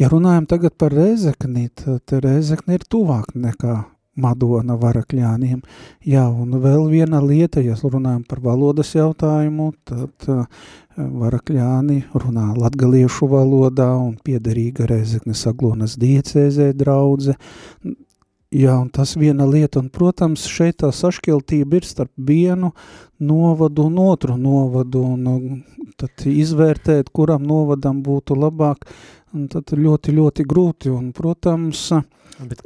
Ja 0.00 0.10
runājam 0.10 0.48
tagad 0.50 0.74
par 0.78 0.94
Rezekni, 0.96 1.68
tad 1.78 2.16
Rezekni 2.24 2.80
ir 2.80 2.88
tuvāk 2.90 3.36
nekā 3.38 3.84
Madona 4.16 4.78
varakļāniem. 4.80 5.60
Jā, 6.08 6.24
un 6.32 6.56
vēl 6.62 6.88
viena 6.88 7.20
lieta, 7.20 7.60
ja 7.60 7.76
runājam 7.76 8.22
par 8.28 8.40
valodas 8.44 8.94
jautājumu, 8.96 9.70
tad 9.84 10.28
uh, 10.32 10.46
varakļāni 10.96 12.02
runā 12.16 12.46
latgaliešu 12.56 13.28
valodā 13.28 13.90
un 14.00 14.16
piederīga 14.24 14.88
Rezeknes 14.88 15.44
Aglonas 15.48 15.96
diecēzē 16.00 16.72
draudze. 16.76 17.36
Jā, 18.56 18.76
un 18.78 18.88
tas 18.94 19.16
viena 19.18 19.44
lieta, 19.44 19.82
un, 19.82 19.90
protams, 19.92 20.46
šeit 20.48 20.78
tā 20.80 20.92
sašķeltība 20.94 21.80
ir 21.80 21.88
starp 21.88 22.12
vienu 22.16 22.70
novadu 23.18 23.88
un 23.90 23.98
otru 24.00 24.36
novadu, 24.40 25.02
un 25.02 25.62
tad 25.98 26.24
izvērtēt, 26.30 27.10
kuram 27.12 27.44
novadam 27.44 28.00
būtu 28.06 28.38
labāk, 28.38 28.86
un 29.34 29.48
tad 29.52 29.74
ļoti, 29.74 30.14
ļoti 30.16 30.46
grūti, 30.48 30.92
un, 30.94 31.10
protams, 31.16 31.88
uh, 31.92 32.06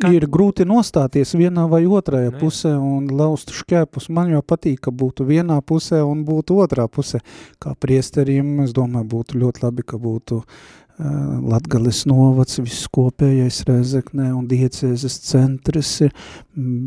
kā... 0.00 0.10
ir 0.16 0.26
grūti 0.30 0.66
nostāties 0.68 1.34
vienā 1.38 1.66
vai 1.70 1.84
otrajā 1.86 2.32
ne. 2.32 2.38
pusē 2.40 2.74
un 2.76 3.08
laust 3.14 3.52
šķēpus. 3.54 4.10
Man 4.14 4.34
jau 4.34 4.42
patīk, 4.42 4.80
ka 4.86 4.94
būtu 4.94 5.26
vienā 5.28 5.60
pusē 5.66 6.02
un 6.06 6.24
būtu 6.28 6.60
otrā 6.64 6.88
pusē. 6.88 7.22
Kā 7.62 7.74
priesteriem, 7.78 8.60
es 8.66 8.74
domāju, 8.76 9.08
būtu 9.14 9.40
ļoti 9.42 9.64
labi, 9.64 9.86
ka 9.86 10.00
būtu 10.00 10.40
uh, 10.40 10.46
Latgales 11.00 12.02
novads, 12.08 12.58
viss 12.60 12.88
kopējais 12.92 13.62
Rezeknē 13.68 14.30
un 14.36 14.44
diecēzes 14.50 15.16
centrs 15.24 15.92
ir, 16.04 16.12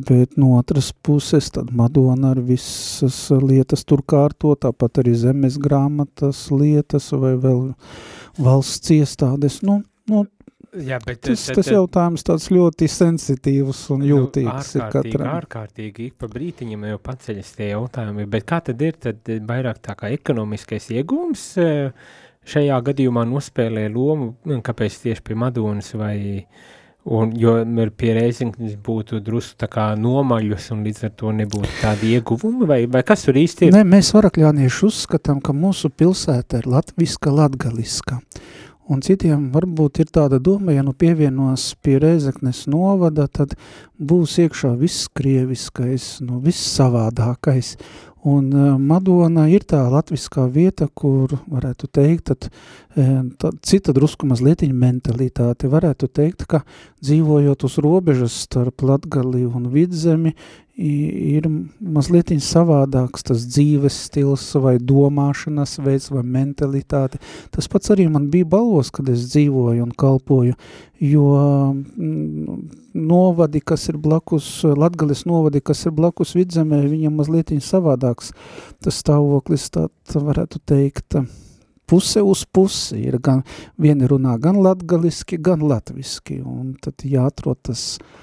bet 0.06 0.38
no 0.38 0.52
otras 0.60 0.92
puses 0.94 1.50
tad 1.56 1.72
Madona 1.74 2.34
ar 2.36 2.42
visas 2.46 3.18
lietas 3.34 3.86
tur 3.90 4.04
kārto, 4.06 4.54
tāpat 4.54 5.02
arī 5.02 5.16
zemes 5.18 5.58
grāmatas 5.62 6.46
lietas 6.54 7.10
vai 7.16 7.34
vēl 7.42 7.72
valsts 8.38 8.94
iestādes. 8.94 9.62
Nu, 9.66 9.82
nu, 10.12 10.28
Jā, 10.74 10.98
bet 11.06 11.20
tas, 11.22 11.44
tad, 11.46 11.60
tas 11.60 11.70
jautājums 11.70 12.26
tāds 12.26 12.48
ļoti 12.50 12.88
sensitīvs 12.90 13.84
un 13.94 14.02
nu, 14.02 14.10
jūtīgs 14.10 14.72
nu, 14.74 14.80
ir 14.80 14.94
katram. 14.96 15.30
Ārkārtīgi, 15.36 16.10
ik 16.10 16.18
pa 16.18 16.30
brītiņam 16.32 16.88
jau 16.90 17.00
paceļas 17.04 17.52
tie 17.60 17.70
jautājumi, 17.76 18.26
bet 18.34 18.48
kā 18.50 18.58
tad 18.66 18.82
ir 18.82 18.98
tad 19.02 19.30
vairāk 19.50 19.84
tā 19.86 19.94
kā 20.00 20.10
ekonomiskais 20.16 20.90
iegūms 20.96 21.44
eh, 21.62 22.08
šajā 22.50 22.80
gadījumā 22.90 23.26
nospēlē 23.30 23.86
lomu, 23.94 24.34
kāpēc 24.66 24.98
tieši 25.06 25.26
pie 25.28 25.38
Madonas 25.38 25.94
vai, 26.00 26.18
un, 27.06 27.36
jo 27.38 27.54
pie 28.00 28.18
Reizinknis 28.18 28.74
būtu 28.74 29.22
drusku 29.24 29.62
tā 29.62 29.70
kā 29.72 29.92
nomaļus 30.00 30.72
un 30.74 30.84
līdz 30.88 31.06
ar 31.06 31.16
to 31.22 31.36
nebūtu 31.38 31.78
tādi 31.84 32.16
ieguvumi, 32.18 32.66
vai, 32.70 32.82
vai 32.90 33.06
kas 33.06 33.28
tur 33.28 33.38
īsti 33.38 33.70
ir? 33.70 33.78
Nē, 33.78 33.86
mēs 33.94 34.10
varakļānieši 34.18 34.86
uzskatām, 34.90 35.38
ka 35.44 35.54
mūsu 35.54 35.94
pilsēta 35.94 36.64
ir 36.64 36.70
latviska, 36.74 37.38
latgaliska. 37.44 38.24
Un 38.92 39.00
citiem 39.00 39.46
varbūt 39.54 40.02
ir 40.04 40.10
tāda 40.12 40.42
doma, 40.44 40.74
ja 40.76 40.84
nu 40.84 40.92
pievienos 40.92 41.70
pie 41.80 41.96
Rēzeknes 42.04 42.66
novada, 42.68 43.30
tad 43.32 43.54
būs 43.96 44.36
iekšā 44.44 44.74
viss 44.80 45.08
krieviskais, 45.16 46.18
nu 46.26 46.42
viss 46.44 46.74
savādākais. 46.76 47.78
Un 48.28 48.50
uh, 48.56 48.76
Madona 48.80 49.46
ir 49.52 49.64
tā 49.68 49.82
latviskā 49.92 50.46
vieta, 50.52 50.90
kur 50.96 51.32
varētu 51.52 51.90
teikt, 51.92 52.32
tad, 52.32 52.48
tā, 53.40 53.52
cita 53.68 53.96
drusku 53.96 54.28
mazlietiņa 54.30 54.76
mentalitāte. 54.80 55.72
Varētu 55.72 56.08
teikt, 56.08 56.46
ka 56.48 56.62
dzīvojot 57.04 57.68
uz 57.68 57.76
robežas 57.84 58.38
starp 58.46 58.84
Latgali 58.88 59.44
un 59.44 59.68
Vidzemi, 59.72 60.36
ir 60.74 61.46
mazliet 61.78 62.32
savādāks 62.42 63.24
tas 63.28 63.44
dzīves 63.46 63.94
stils 64.08 64.46
vai 64.58 64.78
domāšanas 64.82 65.78
veids 65.84 66.10
vai 66.10 66.24
mentalitāte. 66.26 67.20
Tas 67.54 67.68
pats 67.70 67.92
arī 67.94 68.08
man 68.10 68.30
bija 68.34 68.46
balvos, 68.46 68.90
kad 68.90 69.10
es 69.10 69.28
dzīvoju 69.30 69.84
un 69.84 69.92
kalpoju, 69.92 70.56
jo 70.98 71.28
novadi, 72.94 73.62
kas 73.62 73.88
ir 73.90 73.98
blakus, 74.02 74.64
Latgales 74.64 75.26
novadi, 75.30 75.62
kas 75.62 75.86
ir 75.86 75.94
blakus 75.94 76.34
vidzemē, 76.34 76.82
viņam 76.90 77.22
mazliet 77.22 77.54
savādāks 77.62 78.34
tas 78.82 78.98
stāvoklis, 78.98 79.70
tā, 79.70 79.88
tā 80.10 80.24
varētu 80.24 80.60
teikt, 80.66 81.20
puse 81.86 82.22
uz 82.26 82.46
pusi 82.50 83.04
ir 83.12 83.20
gan, 83.22 83.44
vieni 83.78 84.10
runā 84.10 84.40
gan 84.42 84.58
latgaliski, 84.58 85.38
gan 85.38 85.62
latviski, 85.62 86.42
un 86.42 86.74
tad 86.82 87.04
jāatrod 87.06 87.60
tas 87.70 88.00
uh, 88.00 88.23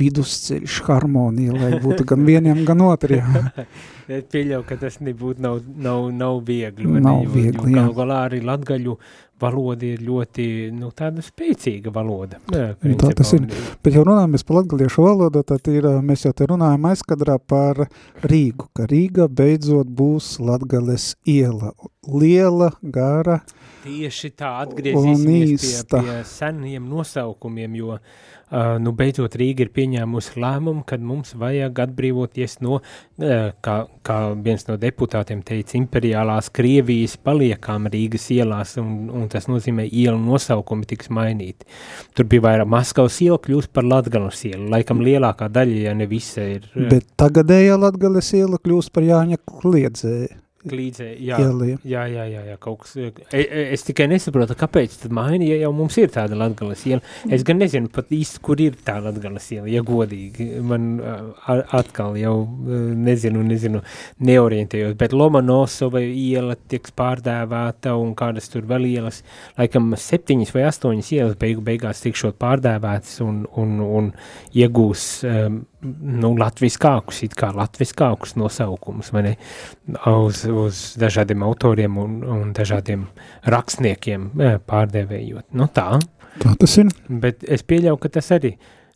vidusceļš, 0.00 0.78
harmonija, 0.88 1.56
lai 1.56 1.80
būtu 1.82 2.06
gan 2.08 2.24
vieniem, 2.26 2.64
gan 2.68 2.84
otriem. 2.86 3.36
es 4.08 4.24
pieļauju, 4.32 4.64
ka 4.68 4.78
tas 4.80 5.00
nebūtu 5.04 5.44
nav, 5.44 5.60
nav, 5.76 6.08
nav 6.14 6.40
viegli. 6.46 6.88
Nav 6.88 7.00
ne, 7.04 7.14
jo, 7.24 7.34
viegli, 7.34 7.70
jo, 7.72 7.78
jā. 7.78 7.86
Galā 7.96 8.24
arī 8.28 8.42
latgaļu 8.44 8.98
valoda 9.40 9.86
ir 9.86 10.02
ļoti, 10.04 10.46
nu, 10.76 10.90
tāda 10.96 11.22
spēcīga 11.24 11.92
valoda. 11.94 12.38
Jā, 12.52 12.68
nu, 12.84 12.96
tā 13.00 13.10
tas 13.18 13.32
ir. 13.36 13.48
Bet 13.84 13.96
jau 13.96 14.04
runājamies 14.06 14.46
par 14.46 14.60
latgaliešu 14.60 15.04
valodu, 15.04 15.42
tad 15.46 15.68
ir, 15.72 15.88
mēs 16.06 16.26
jau 16.26 16.34
te 16.36 16.48
runājam 16.50 16.86
aizkadrā 16.90 17.38
par 17.40 17.84
Rīgu, 18.24 18.70
ka 18.76 18.88
Rīga 18.90 19.28
beidzot 19.28 19.90
būs 19.90 20.36
latgales 20.42 21.12
iela. 21.28 21.74
Liela, 22.04 22.70
gara. 22.82 23.40
Tieši 23.84 24.30
tā 24.38 24.50
atgriezīsimies 24.62 25.64
pie, 25.90 26.04
pie 26.04 26.20
seniem 26.28 26.86
nosaukumiem, 26.88 27.74
jo 27.80 27.96
uh, 27.96 28.76
nu, 28.80 28.94
beidzot, 28.96 29.36
Rīga 29.40 29.66
ir 29.66 29.74
pieņēmusi 29.76 30.38
lēmumu, 30.40 30.84
kad 30.88 31.04
mums 31.04 31.34
vajag 31.40 31.82
atbrīvoties 31.88 32.60
no, 32.64 32.80
uh, 32.80 33.50
kā, 33.64 33.76
kā 34.04 34.18
viens 34.44 34.66
no 34.68 34.76
deputātiem 34.80 35.42
teica, 35.46 35.76
imperiālās 35.78 36.50
Krievijas 36.54 37.16
paliekām 37.24 37.88
Rīgas 37.92 38.28
ielās, 38.34 38.76
un, 38.82 39.08
un 39.12 39.26
tas 39.32 39.48
nozīmē 39.50 39.86
ielu 39.88 40.18
nosaukumi 40.20 40.88
tiks 40.90 41.10
mainīti. 41.14 41.68
Tur 42.14 42.28
bija 42.30 42.46
vairāk 42.48 42.70
Maskavas 42.76 43.18
iela 43.24 43.40
kļūst 43.42 43.72
par 43.74 43.88
Latgalas 43.88 44.44
ielu, 44.48 44.68
laikam 44.76 45.02
lielākā 45.04 45.50
daļa, 45.52 45.82
ja 45.88 45.98
ne 45.98 46.08
visa 46.10 46.46
ir. 46.58 46.70
Bet 46.76 47.10
tagadējā 47.20 47.80
Latgalas 47.80 48.32
iela 48.36 48.60
kļūst 48.62 48.94
par 48.94 49.06
Jāņa 49.08 49.42
kliedzēju 49.50 50.43
Klīdzē, 50.64 51.06
jā, 51.20 51.38
ieliem. 51.44 51.80
jā, 51.84 52.06
jā, 52.08 52.22
jā, 52.30 52.42
jā, 52.48 52.54
kaut 52.62 52.80
kas, 52.84 52.94
e, 52.96 53.10
e, 53.36 53.64
es 53.74 53.84
tikai 53.84 54.06
nesaprotu, 54.08 54.56
kāpēc 54.56 54.96
tad 55.02 55.12
maini, 55.12 55.50
ja 55.50 55.58
jau 55.60 55.72
mums 55.76 55.98
ir 56.00 56.08
tāda 56.14 56.38
Latgales 56.40 56.84
iela, 56.88 57.04
es 57.28 57.44
gan 57.44 57.60
nezinu 57.60 57.90
pat 57.92 58.08
īsti, 58.14 58.40
kur 58.44 58.62
ir 58.64 58.78
tā 58.86 58.94
Latgales 59.04 59.44
iela, 59.52 59.68
ja 59.68 59.82
godīgi, 59.84 60.46
man 60.64 60.86
atkal 61.44 62.16
jau 62.16 62.34
e, 62.46 62.80
nezinu, 63.10 63.44
nezinu, 63.44 63.82
neorientējos, 64.24 64.96
bet 65.00 65.12
Lomanosova 65.12 66.00
iela 66.04 66.56
tiek 66.56 66.88
pārdēvēta 66.96 67.92
un 68.00 68.16
kādas 68.16 68.48
tur 68.52 68.64
vēl 68.70 68.88
ielas, 68.94 69.20
laikam 69.60 69.92
septiņas 70.00 70.54
vai 70.56 70.64
astoņas 70.70 71.12
ielas 71.18 71.38
beigu 71.40 71.64
beigās 71.66 72.00
tikšot 72.06 72.40
pārdēvētas 72.40 73.20
un, 73.26 73.44
un, 73.60 73.76
un 73.84 74.10
iegūs 74.56 75.08
um, 75.28 75.62
nu, 75.84 76.32
latviskākus, 76.38 77.22
it 77.26 77.34
kā 77.38 77.50
latviskākus 77.54 78.36
nosaukumus, 78.40 79.10
vai 79.14 79.24
ne, 79.28 79.34
uz, 80.10 80.44
uz 80.48 80.84
dažādiem 81.00 81.44
autoriem 81.46 81.98
un, 82.00 82.20
un 82.36 82.54
dažādiem 82.56 83.06
rakstniekiem 83.50 84.30
eh, 84.40 84.56
pārdevējot. 84.64 85.50
Nu 85.58 85.68
tā, 85.72 85.90
Tā 86.40 86.54
tas 86.58 86.78
ir. 86.80 86.88
bet 87.08 87.44
es 87.46 87.62
pieļauju, 87.66 88.00
ka 88.02 88.10
tas 88.16 88.32
arī, 88.34 88.54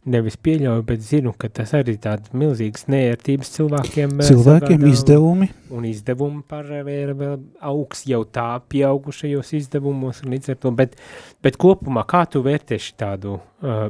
nevis 0.09 0.38
pieļauju, 0.40 0.85
bet 0.88 1.05
zinu, 1.05 1.35
ka 1.38 1.51
tas 1.53 1.74
arī 1.77 1.98
tādas 2.01 2.33
milzīgas 2.33 2.88
neērtības 2.90 3.53
cilvēkiem 3.59 4.16
eh, 4.16 4.31
Cilvēkiem 4.31 4.81
sagādā 4.81 4.92
izdevumi. 4.94 5.51
Un 5.74 5.87
izdevumi 5.90 6.42
par 6.48 6.72
eh, 6.72 7.12
vēl 7.12 7.38
augsts 7.70 8.09
jau 8.09 8.24
tā 8.24 8.51
pieaugušajos 8.72 9.55
izdevumos 9.61 10.24
un 10.24 10.35
līdz 10.37 10.55
ar 10.55 10.61
to, 10.64 10.74
bet, 10.83 10.98
bet 11.44 11.61
kopumā 11.61 12.07
kā 12.09 12.24
tu 12.33 12.42
vērtēši 12.46 12.98
tādu, 12.98 13.38
uh, 13.62 13.88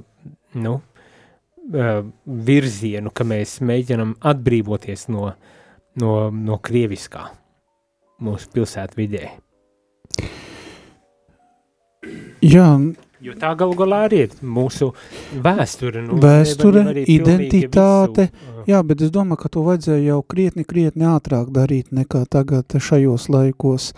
nu, 0.58 0.78
uh, 0.80 0.97
virzienu, 1.68 3.12
ka 3.12 3.26
mēs 3.28 3.58
mēģinam 3.60 4.16
atbrīvoties 4.24 5.08
no, 5.12 5.32
no, 6.00 6.14
no 6.30 6.58
krieviskā 6.64 7.26
mūsu 8.24 8.50
pilsētu 8.54 8.98
vidē. 8.98 9.28
Jā, 12.44 12.70
Jo 13.18 13.34
tā 13.34 13.50
galu 13.58 13.74
galā 13.74 14.04
arī 14.06 14.20
ir 14.28 14.34
mūsu 14.46 14.92
vēsture. 15.42 16.04
Nu, 16.06 16.20
Vēsture, 16.22 16.84
identitāte. 17.02 18.28
Visu, 18.28 18.52
uh, 18.52 18.62
jā, 18.70 18.82
bet 18.86 19.02
es 19.02 19.10
domāju, 19.14 19.40
ka 19.42 19.50
to 19.56 19.64
vajadzēja 19.66 20.12
jau 20.12 20.20
krietni, 20.22 20.62
krietni 20.68 21.08
ātrāk 21.10 21.50
darīt 21.54 21.90
nekā 21.90 22.22
tagad 22.30 22.78
šajos 22.78 23.26
laikos. 23.34 23.90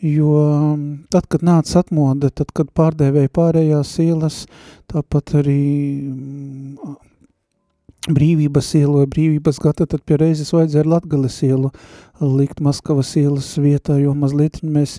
Jo 0.00 0.36
mm, 0.76 1.10
tad, 1.12 1.26
kad 1.28 1.42
nāca 1.44 1.82
atmode, 1.82 2.30
tad, 2.30 2.54
kad 2.56 2.70
pārdēvēja 2.78 3.32
pārējās 3.34 3.96
ielas, 4.06 4.44
tāpat 4.88 5.34
arī 5.42 5.60
mm, 6.14 6.94
brīvības 8.08 8.70
ielu 8.78 9.02
vai 9.02 9.08
brīvības 9.10 9.58
gata, 9.60 9.84
tad 9.86 10.04
pie 10.08 10.16
reizes 10.20 10.52
vajadzēja 10.54 10.88
Latgales 10.88 11.36
ielu 11.44 11.70
likt 12.20 12.60
Maskavas 12.64 13.12
ielas 13.20 13.50
vietā, 13.60 13.98
jo 14.00 14.14
mazliet 14.16 14.60
mēs 14.64 14.98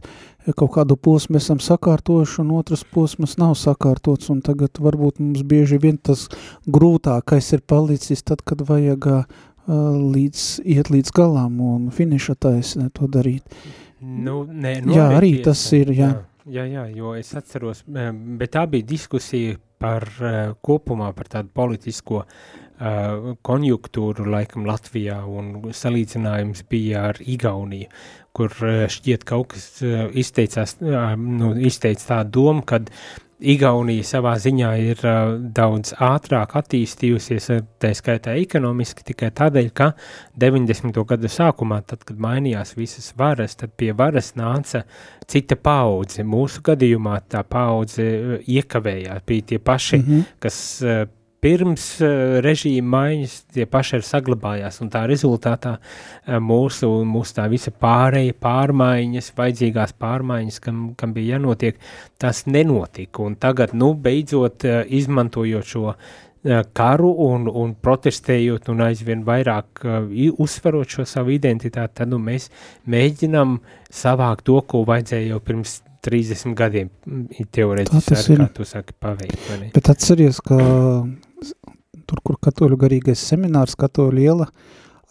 kaut 0.57 0.73
kādu 0.75 0.97
posmu 0.97 1.37
esam 1.37 1.61
sakārtojuši 1.61 2.41
un 2.43 2.53
otras 2.57 2.83
posmas 2.93 3.37
nav 3.41 3.55
sakārtots 3.57 4.29
un 4.33 4.41
tagad 4.45 4.77
varbūt 4.81 5.21
mums 5.21 5.45
bieži 5.45 5.81
vien 5.81 5.97
tas 5.97 6.27
grūtākais 6.69 7.51
ir 7.57 7.65
palicis 7.65 8.25
tad, 8.25 8.41
kad 8.45 8.61
vajag 8.65 9.09
uh, 9.11 9.23
līdz, 9.67 10.47
iet 10.65 10.93
līdz 10.93 11.13
galām 11.17 11.61
un 11.61 11.89
finiša 11.93 12.37
taisnē 12.41 12.89
to 12.93 13.09
darīt. 13.09 13.45
Nu, 14.01 14.43
nē, 14.49 14.79
nu, 14.85 14.95
Jā, 14.97 15.11
arī 15.17 15.35
tiesa. 15.37 15.51
tas 15.51 15.65
ir, 15.77 15.93
jā. 15.93 16.13
Jā, 16.49 16.65
jā, 16.65 16.87
jo 16.97 17.13
es 17.13 17.29
atceros, 17.37 17.83
eh, 17.85 18.09
bet 18.11 18.55
tā 18.55 18.65
bija 18.69 18.87
diskusija 18.89 19.59
par 19.81 20.07
uh, 20.21 20.55
kopumā 20.65 21.11
par 21.13 21.29
tādu 21.29 21.53
politisko 21.53 22.23
uh, 22.23 22.60
konjunktūru 23.45 24.25
laikam 24.31 24.65
Latvijā 24.65 25.19
un 25.29 25.71
salīdzinājums 25.75 26.65
bija 26.71 27.07
ar 27.11 27.21
Igauniju, 27.21 27.89
kur 28.33 28.53
šķiet 28.91 29.25
kaut 29.27 29.51
kas 29.53 29.67
izteicās, 30.17 30.77
nu, 30.81 31.51
izteica 31.59 32.07
tādu 32.15 32.39
domu, 32.39 32.65
kad 32.65 32.89
Igaunija 33.41 34.05
savā 34.05 34.35
ziņā 34.37 34.69
ir 34.85 34.99
daudz 35.57 35.95
ātrāk 35.97 36.53
attīstījusies, 36.59 37.47
tā 37.81 37.89
skaitā 37.97 38.35
ekonomiski, 38.37 39.05
tikai 39.07 39.31
tādēļ, 39.37 39.71
ka 39.73 39.87
90. 40.37 41.01
gadu 41.09 41.31
sākumā, 41.31 41.79
tad, 41.89 42.05
kad 42.05 42.21
mainījās 42.21 42.75
visas 42.77 43.09
varas, 43.17 43.57
tad 43.57 43.73
pie 43.77 43.91
varas 43.97 44.35
nāca 44.37 44.83
cita 45.25 45.57
paudze. 45.57 46.21
Mūsu 46.21 46.61
gadījumā 46.69 47.17
tā 47.33 47.41
paudze 47.41 48.05
iekavējās, 48.45 49.25
bija 49.25 49.49
tie 49.53 49.59
paši, 49.59 49.97
mm. 49.97 50.05
-hmm. 50.05 50.37
kas 50.45 50.61
pirms 51.41 51.85
uh, 52.05 52.39
režīma 52.45 52.89
maiņas 52.95 53.35
tie 53.55 53.65
paši 53.69 53.97
ir 53.99 54.05
saglabājās, 54.05 54.79
un 54.83 54.91
tā 54.93 55.03
rezultātā 55.09 55.75
uh, 55.77 56.39
mūsu, 56.43 56.89
mūsu 57.07 57.37
tā 57.39 57.47
visa 57.51 57.73
pārēja, 57.73 58.37
pārmaiņas, 58.41 59.31
vajadzīgās 59.37 59.95
pārmaiņas, 60.01 60.59
kam, 60.63 60.81
kam 60.97 61.15
bija 61.17 61.37
jānotiek, 61.37 61.79
tas 62.21 62.45
nenotika, 62.45 63.25
un 63.25 63.37
tagad, 63.41 63.73
nu, 63.77 63.93
beidzot, 63.97 64.67
uh, 64.69 64.83
izmantojot 64.85 65.73
šo 65.75 65.87
karu 66.73 67.11
un, 67.21 67.43
un 67.45 67.75
protestējot 67.77 68.71
un 68.73 68.79
aizvien 68.87 69.21
vairāk 69.27 69.83
uh, 69.85 70.07
uzsverot 70.41 70.89
šo 70.89 71.05
savu 71.05 71.35
identitāti, 71.35 71.99
tad, 72.01 72.09
nu, 72.09 72.17
mēs 72.17 72.49
mēģinam 72.89 73.59
savākt 73.93 74.47
to, 74.49 74.57
ko 74.65 74.81
vajadzēja 74.89 75.35
jau 75.35 75.41
pirms 75.45 75.81
30 76.05 76.55
gadiem, 76.57 76.89
mm, 77.05 77.49
teorētiski, 77.53 78.05
tas 78.09 78.29
ir. 78.29 78.45
tu 78.55 78.65
saki, 78.67 78.95
paveikt? 79.01 79.73
Bet 79.75 79.91
atceries, 79.93 80.41
ka 80.43 80.57
tur, 82.09 82.23
kur 82.23 82.39
katoļu 82.41 82.79
garīgais 82.81 83.21
seminārs, 83.31 83.77
katoļu 83.79 84.23
iela, 84.23 84.49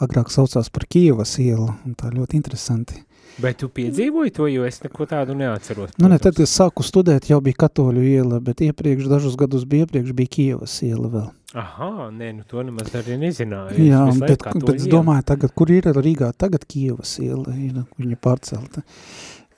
agrāk 0.01 0.33
saucās 0.33 0.73
par 0.73 0.89
Kievas 0.91 1.37
ielu, 1.43 1.69
un 1.87 1.95
tā 1.99 2.13
ļoti 2.15 2.41
interesanti. 2.41 3.05
Bet 3.41 3.61
tu 3.63 3.71
piedzīvoji 3.73 4.33
to, 4.37 4.47
jo 4.51 4.65
es 4.69 4.81
neko 4.83 5.07
tādu 5.09 5.37
neatceros. 5.39 5.95
Nu, 5.97 6.09
ne, 6.11 6.19
protams. 6.19 6.25
tad, 6.27 6.37
kad 6.41 6.51
sāku 6.51 6.85
studēt, 6.85 7.29
jau 7.31 7.39
bija 7.45 7.63
katoļu 7.63 8.03
iela, 8.05 8.41
bet 8.45 8.61
iepriekš, 8.67 9.07
dažus 9.09 9.37
gadus 9.41 9.65
bija 9.69 9.87
iepriekš, 9.87 10.13
bija 10.17 10.33
Kievas 10.35 10.75
iela 10.85 11.09
vēl. 11.13 11.29
Aha, 11.61 12.11
nē, 12.15 12.31
nu 12.37 12.45
to 12.47 12.63
nemaz 12.63 12.93
arī 12.95 13.17
nezināju. 13.19 13.81
Jā, 13.83 14.05
bet, 14.21 14.45
bet 14.55 14.77
es 14.77 14.87
domāju, 14.91 15.25
tagad, 15.33 15.55
kur 15.57 15.73
ir 15.73 15.89
Rīgā, 15.97 16.31
tagad 16.39 16.67
Kievas 16.69 17.17
iela, 17.23 17.55
ir 17.57 17.81
viņa 17.99 18.19
pārcelta. 18.23 18.85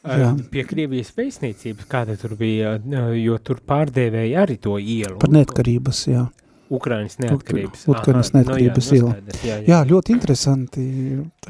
Ā, 0.02 0.32
Pie 0.50 0.64
Krievijas 0.66 1.12
pēcniecības, 1.14 1.86
kāda 1.90 2.16
tur 2.18 2.34
bija, 2.38 2.74
jo 3.14 3.36
tur 3.38 3.60
pārdēvēja 3.62 4.40
arī 4.42 4.56
to 4.62 4.74
ielu. 4.80 5.14
Par 5.22 5.30
neatkarības, 5.30 6.00
jā. 6.10 6.24
Ukrainas 6.72 7.18
neatkarības. 7.20 7.84
Ukrainas 7.92 8.32
neatkarības 8.34 8.88
nu 8.88 8.96
jā, 8.96 8.98
iela. 8.98 9.12
nu 9.12 9.20
skaidrs, 9.20 9.44
jā, 9.44 9.58
jā. 9.60 9.68
Jā, 9.68 9.78
ļoti 9.92 10.14
interesanti 10.16 10.86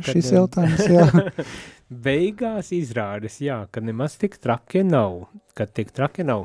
šis 0.03 0.29
ā, 0.29 0.35
jautājums, 0.37 0.85
jā. 0.91 1.07
Beigās 2.05 2.73
izrādes, 2.77 3.39
jā, 3.45 3.63
ka 3.73 3.85
nemaz 3.85 4.19
tik 4.21 4.37
traki 4.43 4.85
nav, 4.85 5.23
ka 5.57 5.69
tik 5.69 5.95
traki 5.97 6.27
nav. 6.29 6.45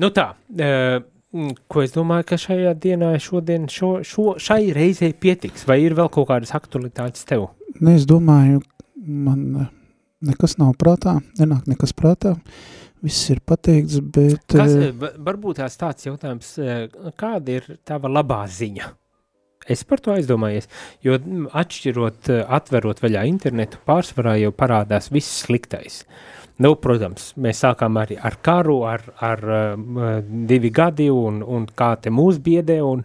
Nu 0.00 0.10
tā, 0.14 0.30
ko 1.70 1.86
es 1.86 1.94
domāju, 1.94 2.26
ka 2.32 2.38
šajā 2.40 2.74
dienā, 2.82 3.14
šodien, 3.22 3.70
šo, 3.70 3.98
šo, 4.06 4.30
šai 4.42 4.62
reizei 4.74 5.14
pietiks, 5.14 5.66
vai 5.68 5.82
ir 5.84 5.94
vēl 5.98 6.10
kaut 6.14 6.30
kādas 6.32 6.54
aktualitātes 6.56 7.26
tev? 7.28 7.50
Ne, 7.78 7.98
es 7.98 8.08
domāju, 8.08 8.62
man 9.06 9.68
nekas 10.24 10.56
nav 10.58 10.74
prātā, 10.80 11.18
nenāk 11.38 11.68
nekas 11.70 11.94
prātā, 11.96 12.34
viss 13.04 13.28
ir 13.32 13.42
pateikts, 13.46 14.00
bet... 14.02 14.42
Kas, 14.50 14.74
eh, 14.74 14.94
va- 14.98 15.14
varbūt 15.30 15.60
tās 15.62 15.78
tāds 15.78 16.08
jautājums, 16.08 16.54
eh, 16.62 16.88
kāda 17.18 17.60
ir 17.60 17.68
tava 17.86 18.10
labā 18.10 18.42
ziņa? 18.50 18.90
Es 19.68 19.82
par 19.84 20.00
to 20.00 20.14
aizdomājies, 20.14 20.66
jo 21.04 21.18
mm, 21.18 21.50
atšķirot, 21.60 22.30
eh, 22.32 22.42
atverot 22.58 23.02
vaļā 23.04 23.26
internetu, 23.28 23.80
pārsvarā 23.86 24.38
jau 24.40 24.52
parādās 24.56 25.10
viss 25.12 25.42
sliktais. 25.44 26.02
Nu, 26.58 26.72
protams, 26.82 27.28
mēs 27.38 27.60
sākām 27.62 28.00
arī 28.00 28.16
ar 28.18 28.34
karu, 28.42 28.80
ar, 28.90 29.04
ar 29.22 29.42
uh, 29.46 30.16
divi 30.26 30.72
gadi, 30.74 31.06
un, 31.06 31.38
un 31.46 31.68
kā 31.78 31.92
te 32.02 32.10
mūs 32.10 32.40
biedē, 32.42 32.80
un, 32.82 33.04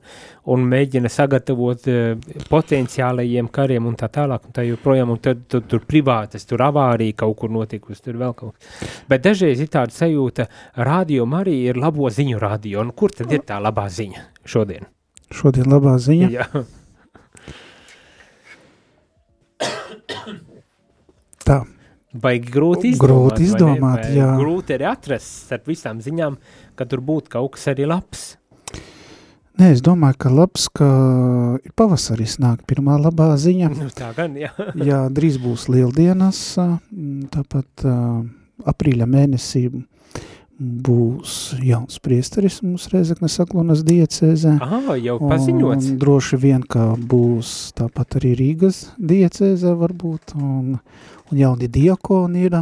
un 0.49 0.63
mēģina 0.71 1.11
sagatavot 1.13 1.85
uh, 1.91 2.17
potenciālajiem 2.49 3.51
kariem, 3.53 3.85
un 3.85 3.95
tā 3.99 4.09
tālāk, 4.13 4.47
un 4.49 4.55
tā 4.57 4.65
joprojām, 4.65 5.13
un 5.13 5.21
tad 5.21 5.43
tur, 5.53 5.61
tur 5.69 5.85
privātas, 5.85 6.47
tur 6.49 6.65
avārija 6.65 7.19
kaut 7.21 7.37
kur 7.43 7.53
notikusi, 7.53 8.01
tur 8.07 8.17
vēl 8.23 8.33
kaut 8.39 8.57
kas. 8.57 8.95
Bet 9.11 9.21
dažreiz 9.27 9.61
ir 9.61 9.69
tāda 9.73 9.93
sajūta, 9.93 10.47
radio 10.89 11.29
arī 11.37 11.59
ir 11.67 11.77
labo 11.77 12.09
ziņu 12.09 12.41
radio, 12.41 12.81
un 12.81 12.89
kur 12.97 13.13
tad 13.13 13.29
ir 13.33 13.45
tā 13.45 13.59
labā 13.61 13.85
ziņa 13.85 14.21
šodien? 14.49 14.89
Šodien 15.33 15.69
labā 15.69 15.93
ziņa. 16.01 16.29
Jā. 16.33 16.47
Baigi 22.13 22.51
grūti 22.53 22.91
izdomāt. 22.93 23.09
Grūti 23.09 23.33
vai 23.33 23.41
ne? 23.41 23.49
izdomāt, 23.49 24.03
Vai 24.05 24.15
jā. 24.19 24.29
Grūti 24.37 24.75
arī 24.75 24.85
atrast 24.91 25.31
starp 25.47 25.67
visām 25.71 26.01
ziņām, 26.05 26.37
ka 26.77 26.85
tur 26.85 27.01
būtu 27.01 27.31
kaut 27.33 27.55
kas 27.55 27.67
arī 27.73 27.87
labs. 27.89 28.25
nē, 29.57 29.71
es 29.73 29.81
domāju, 29.85 30.17
ka 30.21 30.29
labs, 30.33 30.67
ka 30.69 30.87
ir 31.63 31.73
pavasaris 31.77 32.37
nāk 32.41 32.63
pirmā 32.69 32.99
labā 33.01 33.31
ziņa. 33.37 33.71
Nu, 33.77 33.89
tā 33.93 34.11
gan, 34.17 34.37
jā. 34.37 34.51
Jā, 34.77 35.03
drīz 35.13 35.39
būs 35.41 35.67
lieldienas, 35.73 36.39
tāpat 37.33 37.85
aprīļa 38.69 39.09
mēnesī 39.09 39.67
būs 40.59 41.55
jauns 41.65 41.97
priesteris 42.03 42.59
mums 42.61 42.87
Rezeknes 42.93 43.39
Aklonas 43.41 43.81
diecēzē. 43.87 44.57
Aha, 44.61 44.95
jau 45.01 45.17
paziņots. 45.21 45.89
Un 45.91 45.99
droši 46.01 46.39
vien, 46.39 46.63
ka 46.63 46.93
būs 46.97 47.73
tāpat 47.77 48.19
arī 48.21 48.33
Rīgas 48.39 48.85
diecēzē 49.01 49.73
varbūt, 49.79 50.35
un, 50.37 50.77
un 51.31 51.39
jauni 51.39 51.69
diakoni 51.71 52.45
ir 52.47 52.59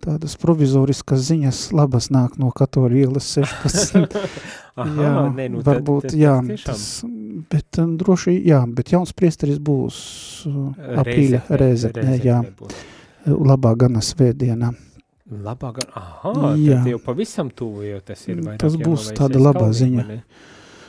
tādas 0.00 0.36
provizoriskas 0.40 1.24
ziņas 1.28 1.62
labas 1.76 2.10
nāk 2.12 2.36
no 2.40 2.52
katoļu 2.56 3.04
ielas 3.04 3.28
16. 3.36 4.16
Aha, 4.80 5.02
jā, 5.02 5.14
nē, 5.34 5.48
nu, 5.52 5.64
varbūt, 5.66 6.06
tad, 6.06 6.12
tad, 6.12 6.20
jā, 6.20 6.36
tas, 6.64 6.84
bet 7.52 7.80
um, 7.82 7.96
droši, 8.00 8.36
jā, 8.48 8.62
bet 8.70 8.94
jauns 8.94 9.12
priesteris 9.16 9.58
būs 9.60 9.98
uh, 10.48 10.70
aprīļa 11.02 11.42
Rezeknē, 11.60 12.14
jā, 12.24 12.38
labā 13.26 13.74
gana 13.76 14.00
svētdienā. 14.04 14.70
Labāk, 15.30 15.76
aha, 15.94 16.32
Jā. 16.58 16.80
tad 16.80 16.88
jau 16.90 16.98
pavisam 17.04 17.50
tuvu 17.54 17.84
jau 17.86 18.00
tas 18.02 18.24
ir. 18.26 18.40
vairāk 18.42 18.58
Tas 18.58 18.74
būs 18.74 19.12
tāda 19.14 19.38
labā 19.38 19.68
aizkaunīgi, 19.68 19.78
ziņa. 19.78 20.06
ne? 20.08 20.22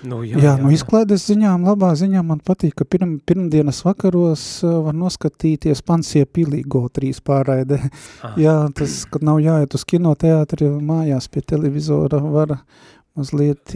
Nu, 0.02 0.24
Jā, 0.26 0.40
jā, 0.42 0.52
no 0.58 0.72
izklaides 0.74 1.28
ziņām, 1.30 1.62
labā 1.70 1.92
ziņā 1.94 2.24
man 2.26 2.40
patīk, 2.42 2.74
ka 2.80 2.88
pirm, 2.90 3.20
pirmdienas 3.22 3.84
vakaros 3.86 4.64
uh, 4.66 4.80
var 4.88 4.96
noskatīties 4.98 5.84
Pansie 5.86 6.26
Pilīgo 6.26 6.88
trīs 6.90 7.22
pārraidē. 7.22 7.78
Ah. 8.26 8.34
Jā, 8.42 8.56
tas, 8.74 9.04
kad 9.06 9.22
nav 9.22 9.38
jāiet 9.46 9.78
uz 9.78 9.86
kinoteātri, 9.86 10.72
mājās 10.82 11.30
pie 11.30 11.46
televizora 11.46 12.18
var 12.18 12.56
mazliet 13.18 13.74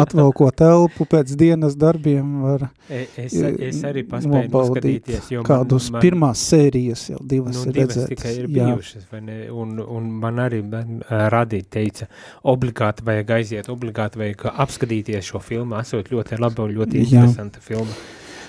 atvelko 0.00 0.46
telpu 0.56 1.04
pēc 1.10 1.34
dienas 1.38 1.74
darbiem, 1.76 2.30
var 2.42 2.62
E- 2.88 3.06
Es, 3.20 3.34
es 3.34 3.82
arī 3.86 4.02
paspēju 4.08 4.48
noskatīties, 4.50 5.28
jo 5.34 5.42
kādus 5.46 5.90
man, 5.92 6.00
pirmās 6.02 6.40
sērijas 6.50 7.02
jau 7.12 7.18
divas 7.22 7.58
nu, 7.58 7.66
ir 7.68 7.76
divas 7.76 7.96
redzētas. 7.96 8.08
tikai 8.14 8.32
ir 8.38 8.48
Jā. 8.48 8.70
bijušas, 8.70 9.04
vai 9.12 9.20
ne, 9.26 9.36
un, 9.52 9.76
un 9.84 10.08
man 10.22 10.40
arī 10.42 10.62
man, 10.64 11.02
ā, 11.08 11.28
radīt 11.34 11.68
teica, 11.70 12.08
obligāti 12.44 13.04
vajag 13.06 13.30
aiziet, 13.36 13.68
obligāti 13.68 14.18
vajag 14.22 14.46
apskatīties 14.54 15.28
šo 15.28 15.38
filmu, 15.44 15.76
esot 15.80 16.08
ļoti 16.10 16.40
laba 16.40 16.64
un 16.64 16.74
ļoti 16.78 16.98
Jā. 17.04 17.04
interesanta 17.26 17.60
filma. 17.60 17.92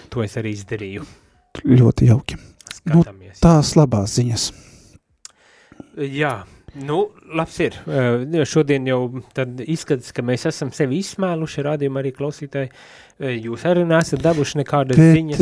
To 0.10 0.24
es 0.24 0.34
arī 0.40 0.56
izdarīju. 0.56 1.06
Ļoti 1.68 2.08
jauki. 2.10 2.40
Nu, 2.88 3.04
Skatāmies. 3.04 3.38
Tās 3.44 3.76
labās 3.78 4.16
ziņas. 4.18 4.48
Jā, 6.02 6.34
nu, 6.76 6.98
labs 7.36 7.60
ir. 7.64 7.76
Šodien 8.48 8.88
jau 8.88 9.00
tad 9.36 9.62
izskatās, 9.64 10.12
ka 10.16 10.24
mēs 10.26 10.48
esam 10.50 10.72
sevi 10.76 11.02
izsmēluši, 11.04 11.64
rādījumi 11.68 12.02
arī 12.02 12.12
klausītāji. 12.16 12.72
Jūs 13.22 13.66
arī 13.70 13.84
nesat 13.86 14.24
devuši 14.24 14.62
nekādas 14.64 14.98
Bet 14.98 15.14
ziņas. 15.18 15.42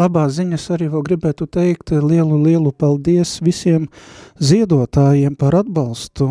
labās 0.00 0.38
ziņas 0.38 0.66
arī 0.76 0.88
vēl 0.94 1.04
gribētu 1.10 1.46
teikt 1.52 1.92
lielu, 1.92 2.38
lielu 2.40 2.72
paldies 2.72 3.38
visiem 3.44 3.90
ziedotājiem 4.40 5.36
par 5.36 5.58
atbalstu, 5.60 6.30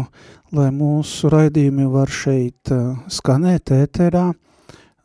lai 0.55 0.69
mūsu 0.73 1.29
raidījumi 1.29 1.85
var 1.93 2.09
šeit 2.09 2.73
skanēt 3.13 3.75
ēterā. 3.75 4.31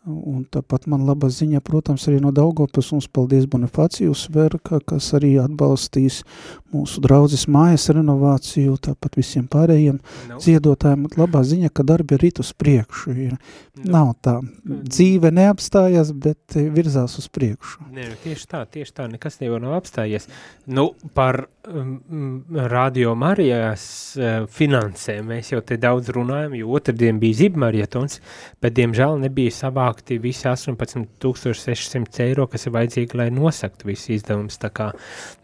Un 0.05 0.43
tāpat 0.53 0.85
man 0.93 1.07
laba 1.09 1.31
ziņa, 1.33 1.63
protams, 1.65 2.03
arī 2.11 2.19
no 2.21 2.29
Daugavpils 2.35 2.91
mums 2.93 3.07
paldies 3.09 3.47
Bonifācijus 3.49 4.27
Verka, 4.35 4.77
kas 4.85 5.07
arī 5.17 5.31
atbalstīs 5.41 6.19
mūsu 6.75 7.01
draudzes 7.01 7.47
mājas 7.49 7.87
renovāciju, 7.95 8.77
tāpat 8.85 9.17
visiem 9.17 9.47
pārējiem 9.49 10.01
Nu, 10.29 10.41
ziedotājiem. 10.45 11.07
Labā 11.17 11.41
ziņa, 11.47 11.71
ka 11.73 11.87
darbi 11.87 12.19
ir 12.19 12.25
rit 12.27 12.41
uz 12.43 12.53
priekšu. 12.53 13.15
Ir. 13.15 13.39
nu, 13.79 13.87
Nav 13.95 14.13
tā. 14.25 14.37
Dzīve 14.65 15.31
neapstājas, 15.35 16.13
bet 16.13 16.59
eh, 16.59 16.69
virzās 16.75 17.17
uz 17.21 17.31
priekšu. 17.33 17.89
Nē, 17.95 18.11
tieši 18.25 18.49
tā, 18.51 18.65
tieši 18.77 18.97
tā, 18.97 19.09
nekas 19.11 19.41
jau 19.41 19.61
nav 19.63 19.79
apstājies. 19.79 20.29
Nu, 20.69 20.91
par 21.17 21.47
um, 21.69 22.45
radio 22.71 23.15
Marijas 23.19 23.87
uh, 24.19 24.45
finansēm 24.51 25.33
mēs 25.33 25.55
jau 25.55 25.63
te 25.65 25.79
daudz 25.81 26.13
runājam, 26.15 26.59
jo 26.61 26.77
otrdien 26.77 27.21
bija 27.23 27.41
zibmarietons, 27.45 28.21
bet 28.61 28.77
diemžēl 28.77 29.17
nebija 29.25 29.55
savākti 29.95 30.19
visi 30.21 30.49
18,600 30.49 32.25
eiro, 32.25 32.47
kas 32.47 32.67
ir 32.67 32.73
vajadzīgi, 32.75 33.17
lai 33.17 33.31
nosaktu 33.31 33.89
visu 33.89 34.13
izdevumus. 34.15 34.59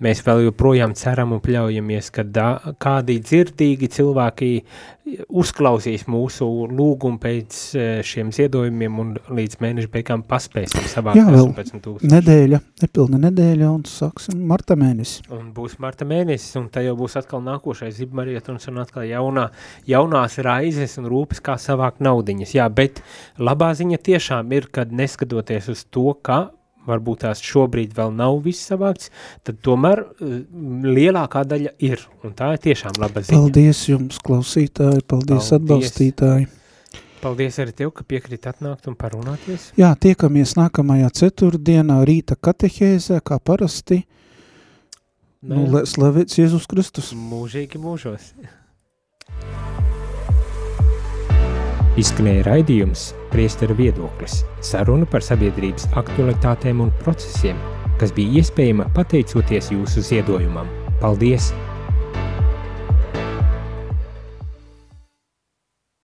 Mēs 0.01 0.23
vēl 0.27 0.45
joprojām 0.49 0.95
ceram 0.95 1.33
un 1.33 1.41
pļaujamies, 1.41 2.11
ka 2.11 2.23
da, 2.25 2.61
kādi 2.79 3.21
dzirdīgi 3.21 3.89
cilvēki 3.89 4.51
uzklausīs 5.29 6.07
mūsu 6.11 6.47
lūgumu 6.71 7.21
pēc 7.23 7.59
eh, 7.79 7.89
šiem 8.07 8.31
ziedojumiem 8.35 8.99
un 9.03 9.13
līdz 9.37 9.59
mēneša 9.63 9.91
beigām 9.93 10.23
paspēsim 10.27 10.87
savākt 10.91 11.21
Jā, 11.21 11.27
vēl 11.31 11.51
18,000. 11.53 12.11
Nedēļa, 12.11 12.61
nepilna 12.83 13.21
nedēļa 13.27 13.71
un 13.71 13.85
sāksim 13.89 14.45
marta 14.51 14.77
mēnesi. 14.81 15.25
Un 15.37 15.51
būs 15.57 15.79
marta 15.83 16.07
mēnesis, 16.09 16.53
un 16.61 16.69
tā 16.73 16.85
jau 16.87 16.97
būs 17.01 17.19
atkal 17.21 17.43
nākošais 17.47 17.99
zibmarietons 17.99 18.71
un 18.71 18.83
atkal 18.85 19.09
jaunā, 19.09 19.49
jaunās 19.89 20.39
raizes 20.45 20.99
un 21.01 21.11
rūpes, 21.11 21.43
kā 21.45 21.59
savākt 21.61 22.03
naudiņas. 22.05 22.57
Jā, 22.59 22.69
bet 22.73 23.03
labā 23.41 23.73
ziņa 23.79 24.01
tiešām 24.11 24.57
ir, 24.57 24.71
kad 24.75 24.95
neskatoties 24.95 25.71
uz 25.73 25.85
to, 25.91 26.13
ka 26.23 26.49
varbūt 26.91 27.25
tās 27.25 27.43
šobrīd 27.47 27.95
vēl 27.97 28.15
nav 28.19 28.41
viss 28.45 28.69
savākts, 28.71 29.11
tad 29.47 29.61
tomēr 29.65 30.05
uh, 30.05 30.39
lielākā 30.87 31.45
daļa 31.49 31.75
ir, 31.87 32.07
un 32.27 32.37
tā 32.37 32.55
ir 32.57 32.65
tiešām 32.69 33.01
laba 33.01 33.23
ziņa. 33.25 33.37
Paldies 33.37 33.85
jums, 33.89 34.21
klausītāji, 34.27 35.05
paldies, 35.07 35.51
Paldies. 35.51 35.53
atbalstītāji. 35.59 36.51
Paldies 37.21 37.59
arī 37.61 37.75
tev, 37.77 37.91
ka 37.93 38.05
piekrīt 38.09 38.47
atnākt 38.49 38.89
un 38.89 38.97
parunāties. 38.97 39.71
Jā, 39.77 39.91
tiekamies 40.01 40.55
nākamajā 40.57 41.11
ceturtdienā 41.21 41.99
rīta 42.09 42.39
katehēzē, 42.41 43.21
kā 43.21 43.37
parasti. 43.45 44.03
Nu, 45.41 45.67
lai 45.73 45.85
slavēts 45.89 46.41
Jēzus 46.41 46.69
Kristus. 46.69 47.13
Mūžīgi 47.17 47.81
mūžos. 47.81 48.33
Izskanēja 51.99 52.45
raidījums 52.47 53.09
Priesteru 53.33 53.75
viedoklis– 53.75 54.45
saruna 54.69 55.09
par 55.11 55.25
sabiedrības 55.27 55.89
aktualitātēm 55.99 56.85
un 56.85 56.93
procesiem, 57.03 57.59
kas 57.99 58.15
bija 58.15 58.39
iespējama 58.39 58.87
pateicoties 58.95 59.73
jūsu 59.75 60.07
ziedojumam. 60.13 60.71
Paldies! 61.03 61.51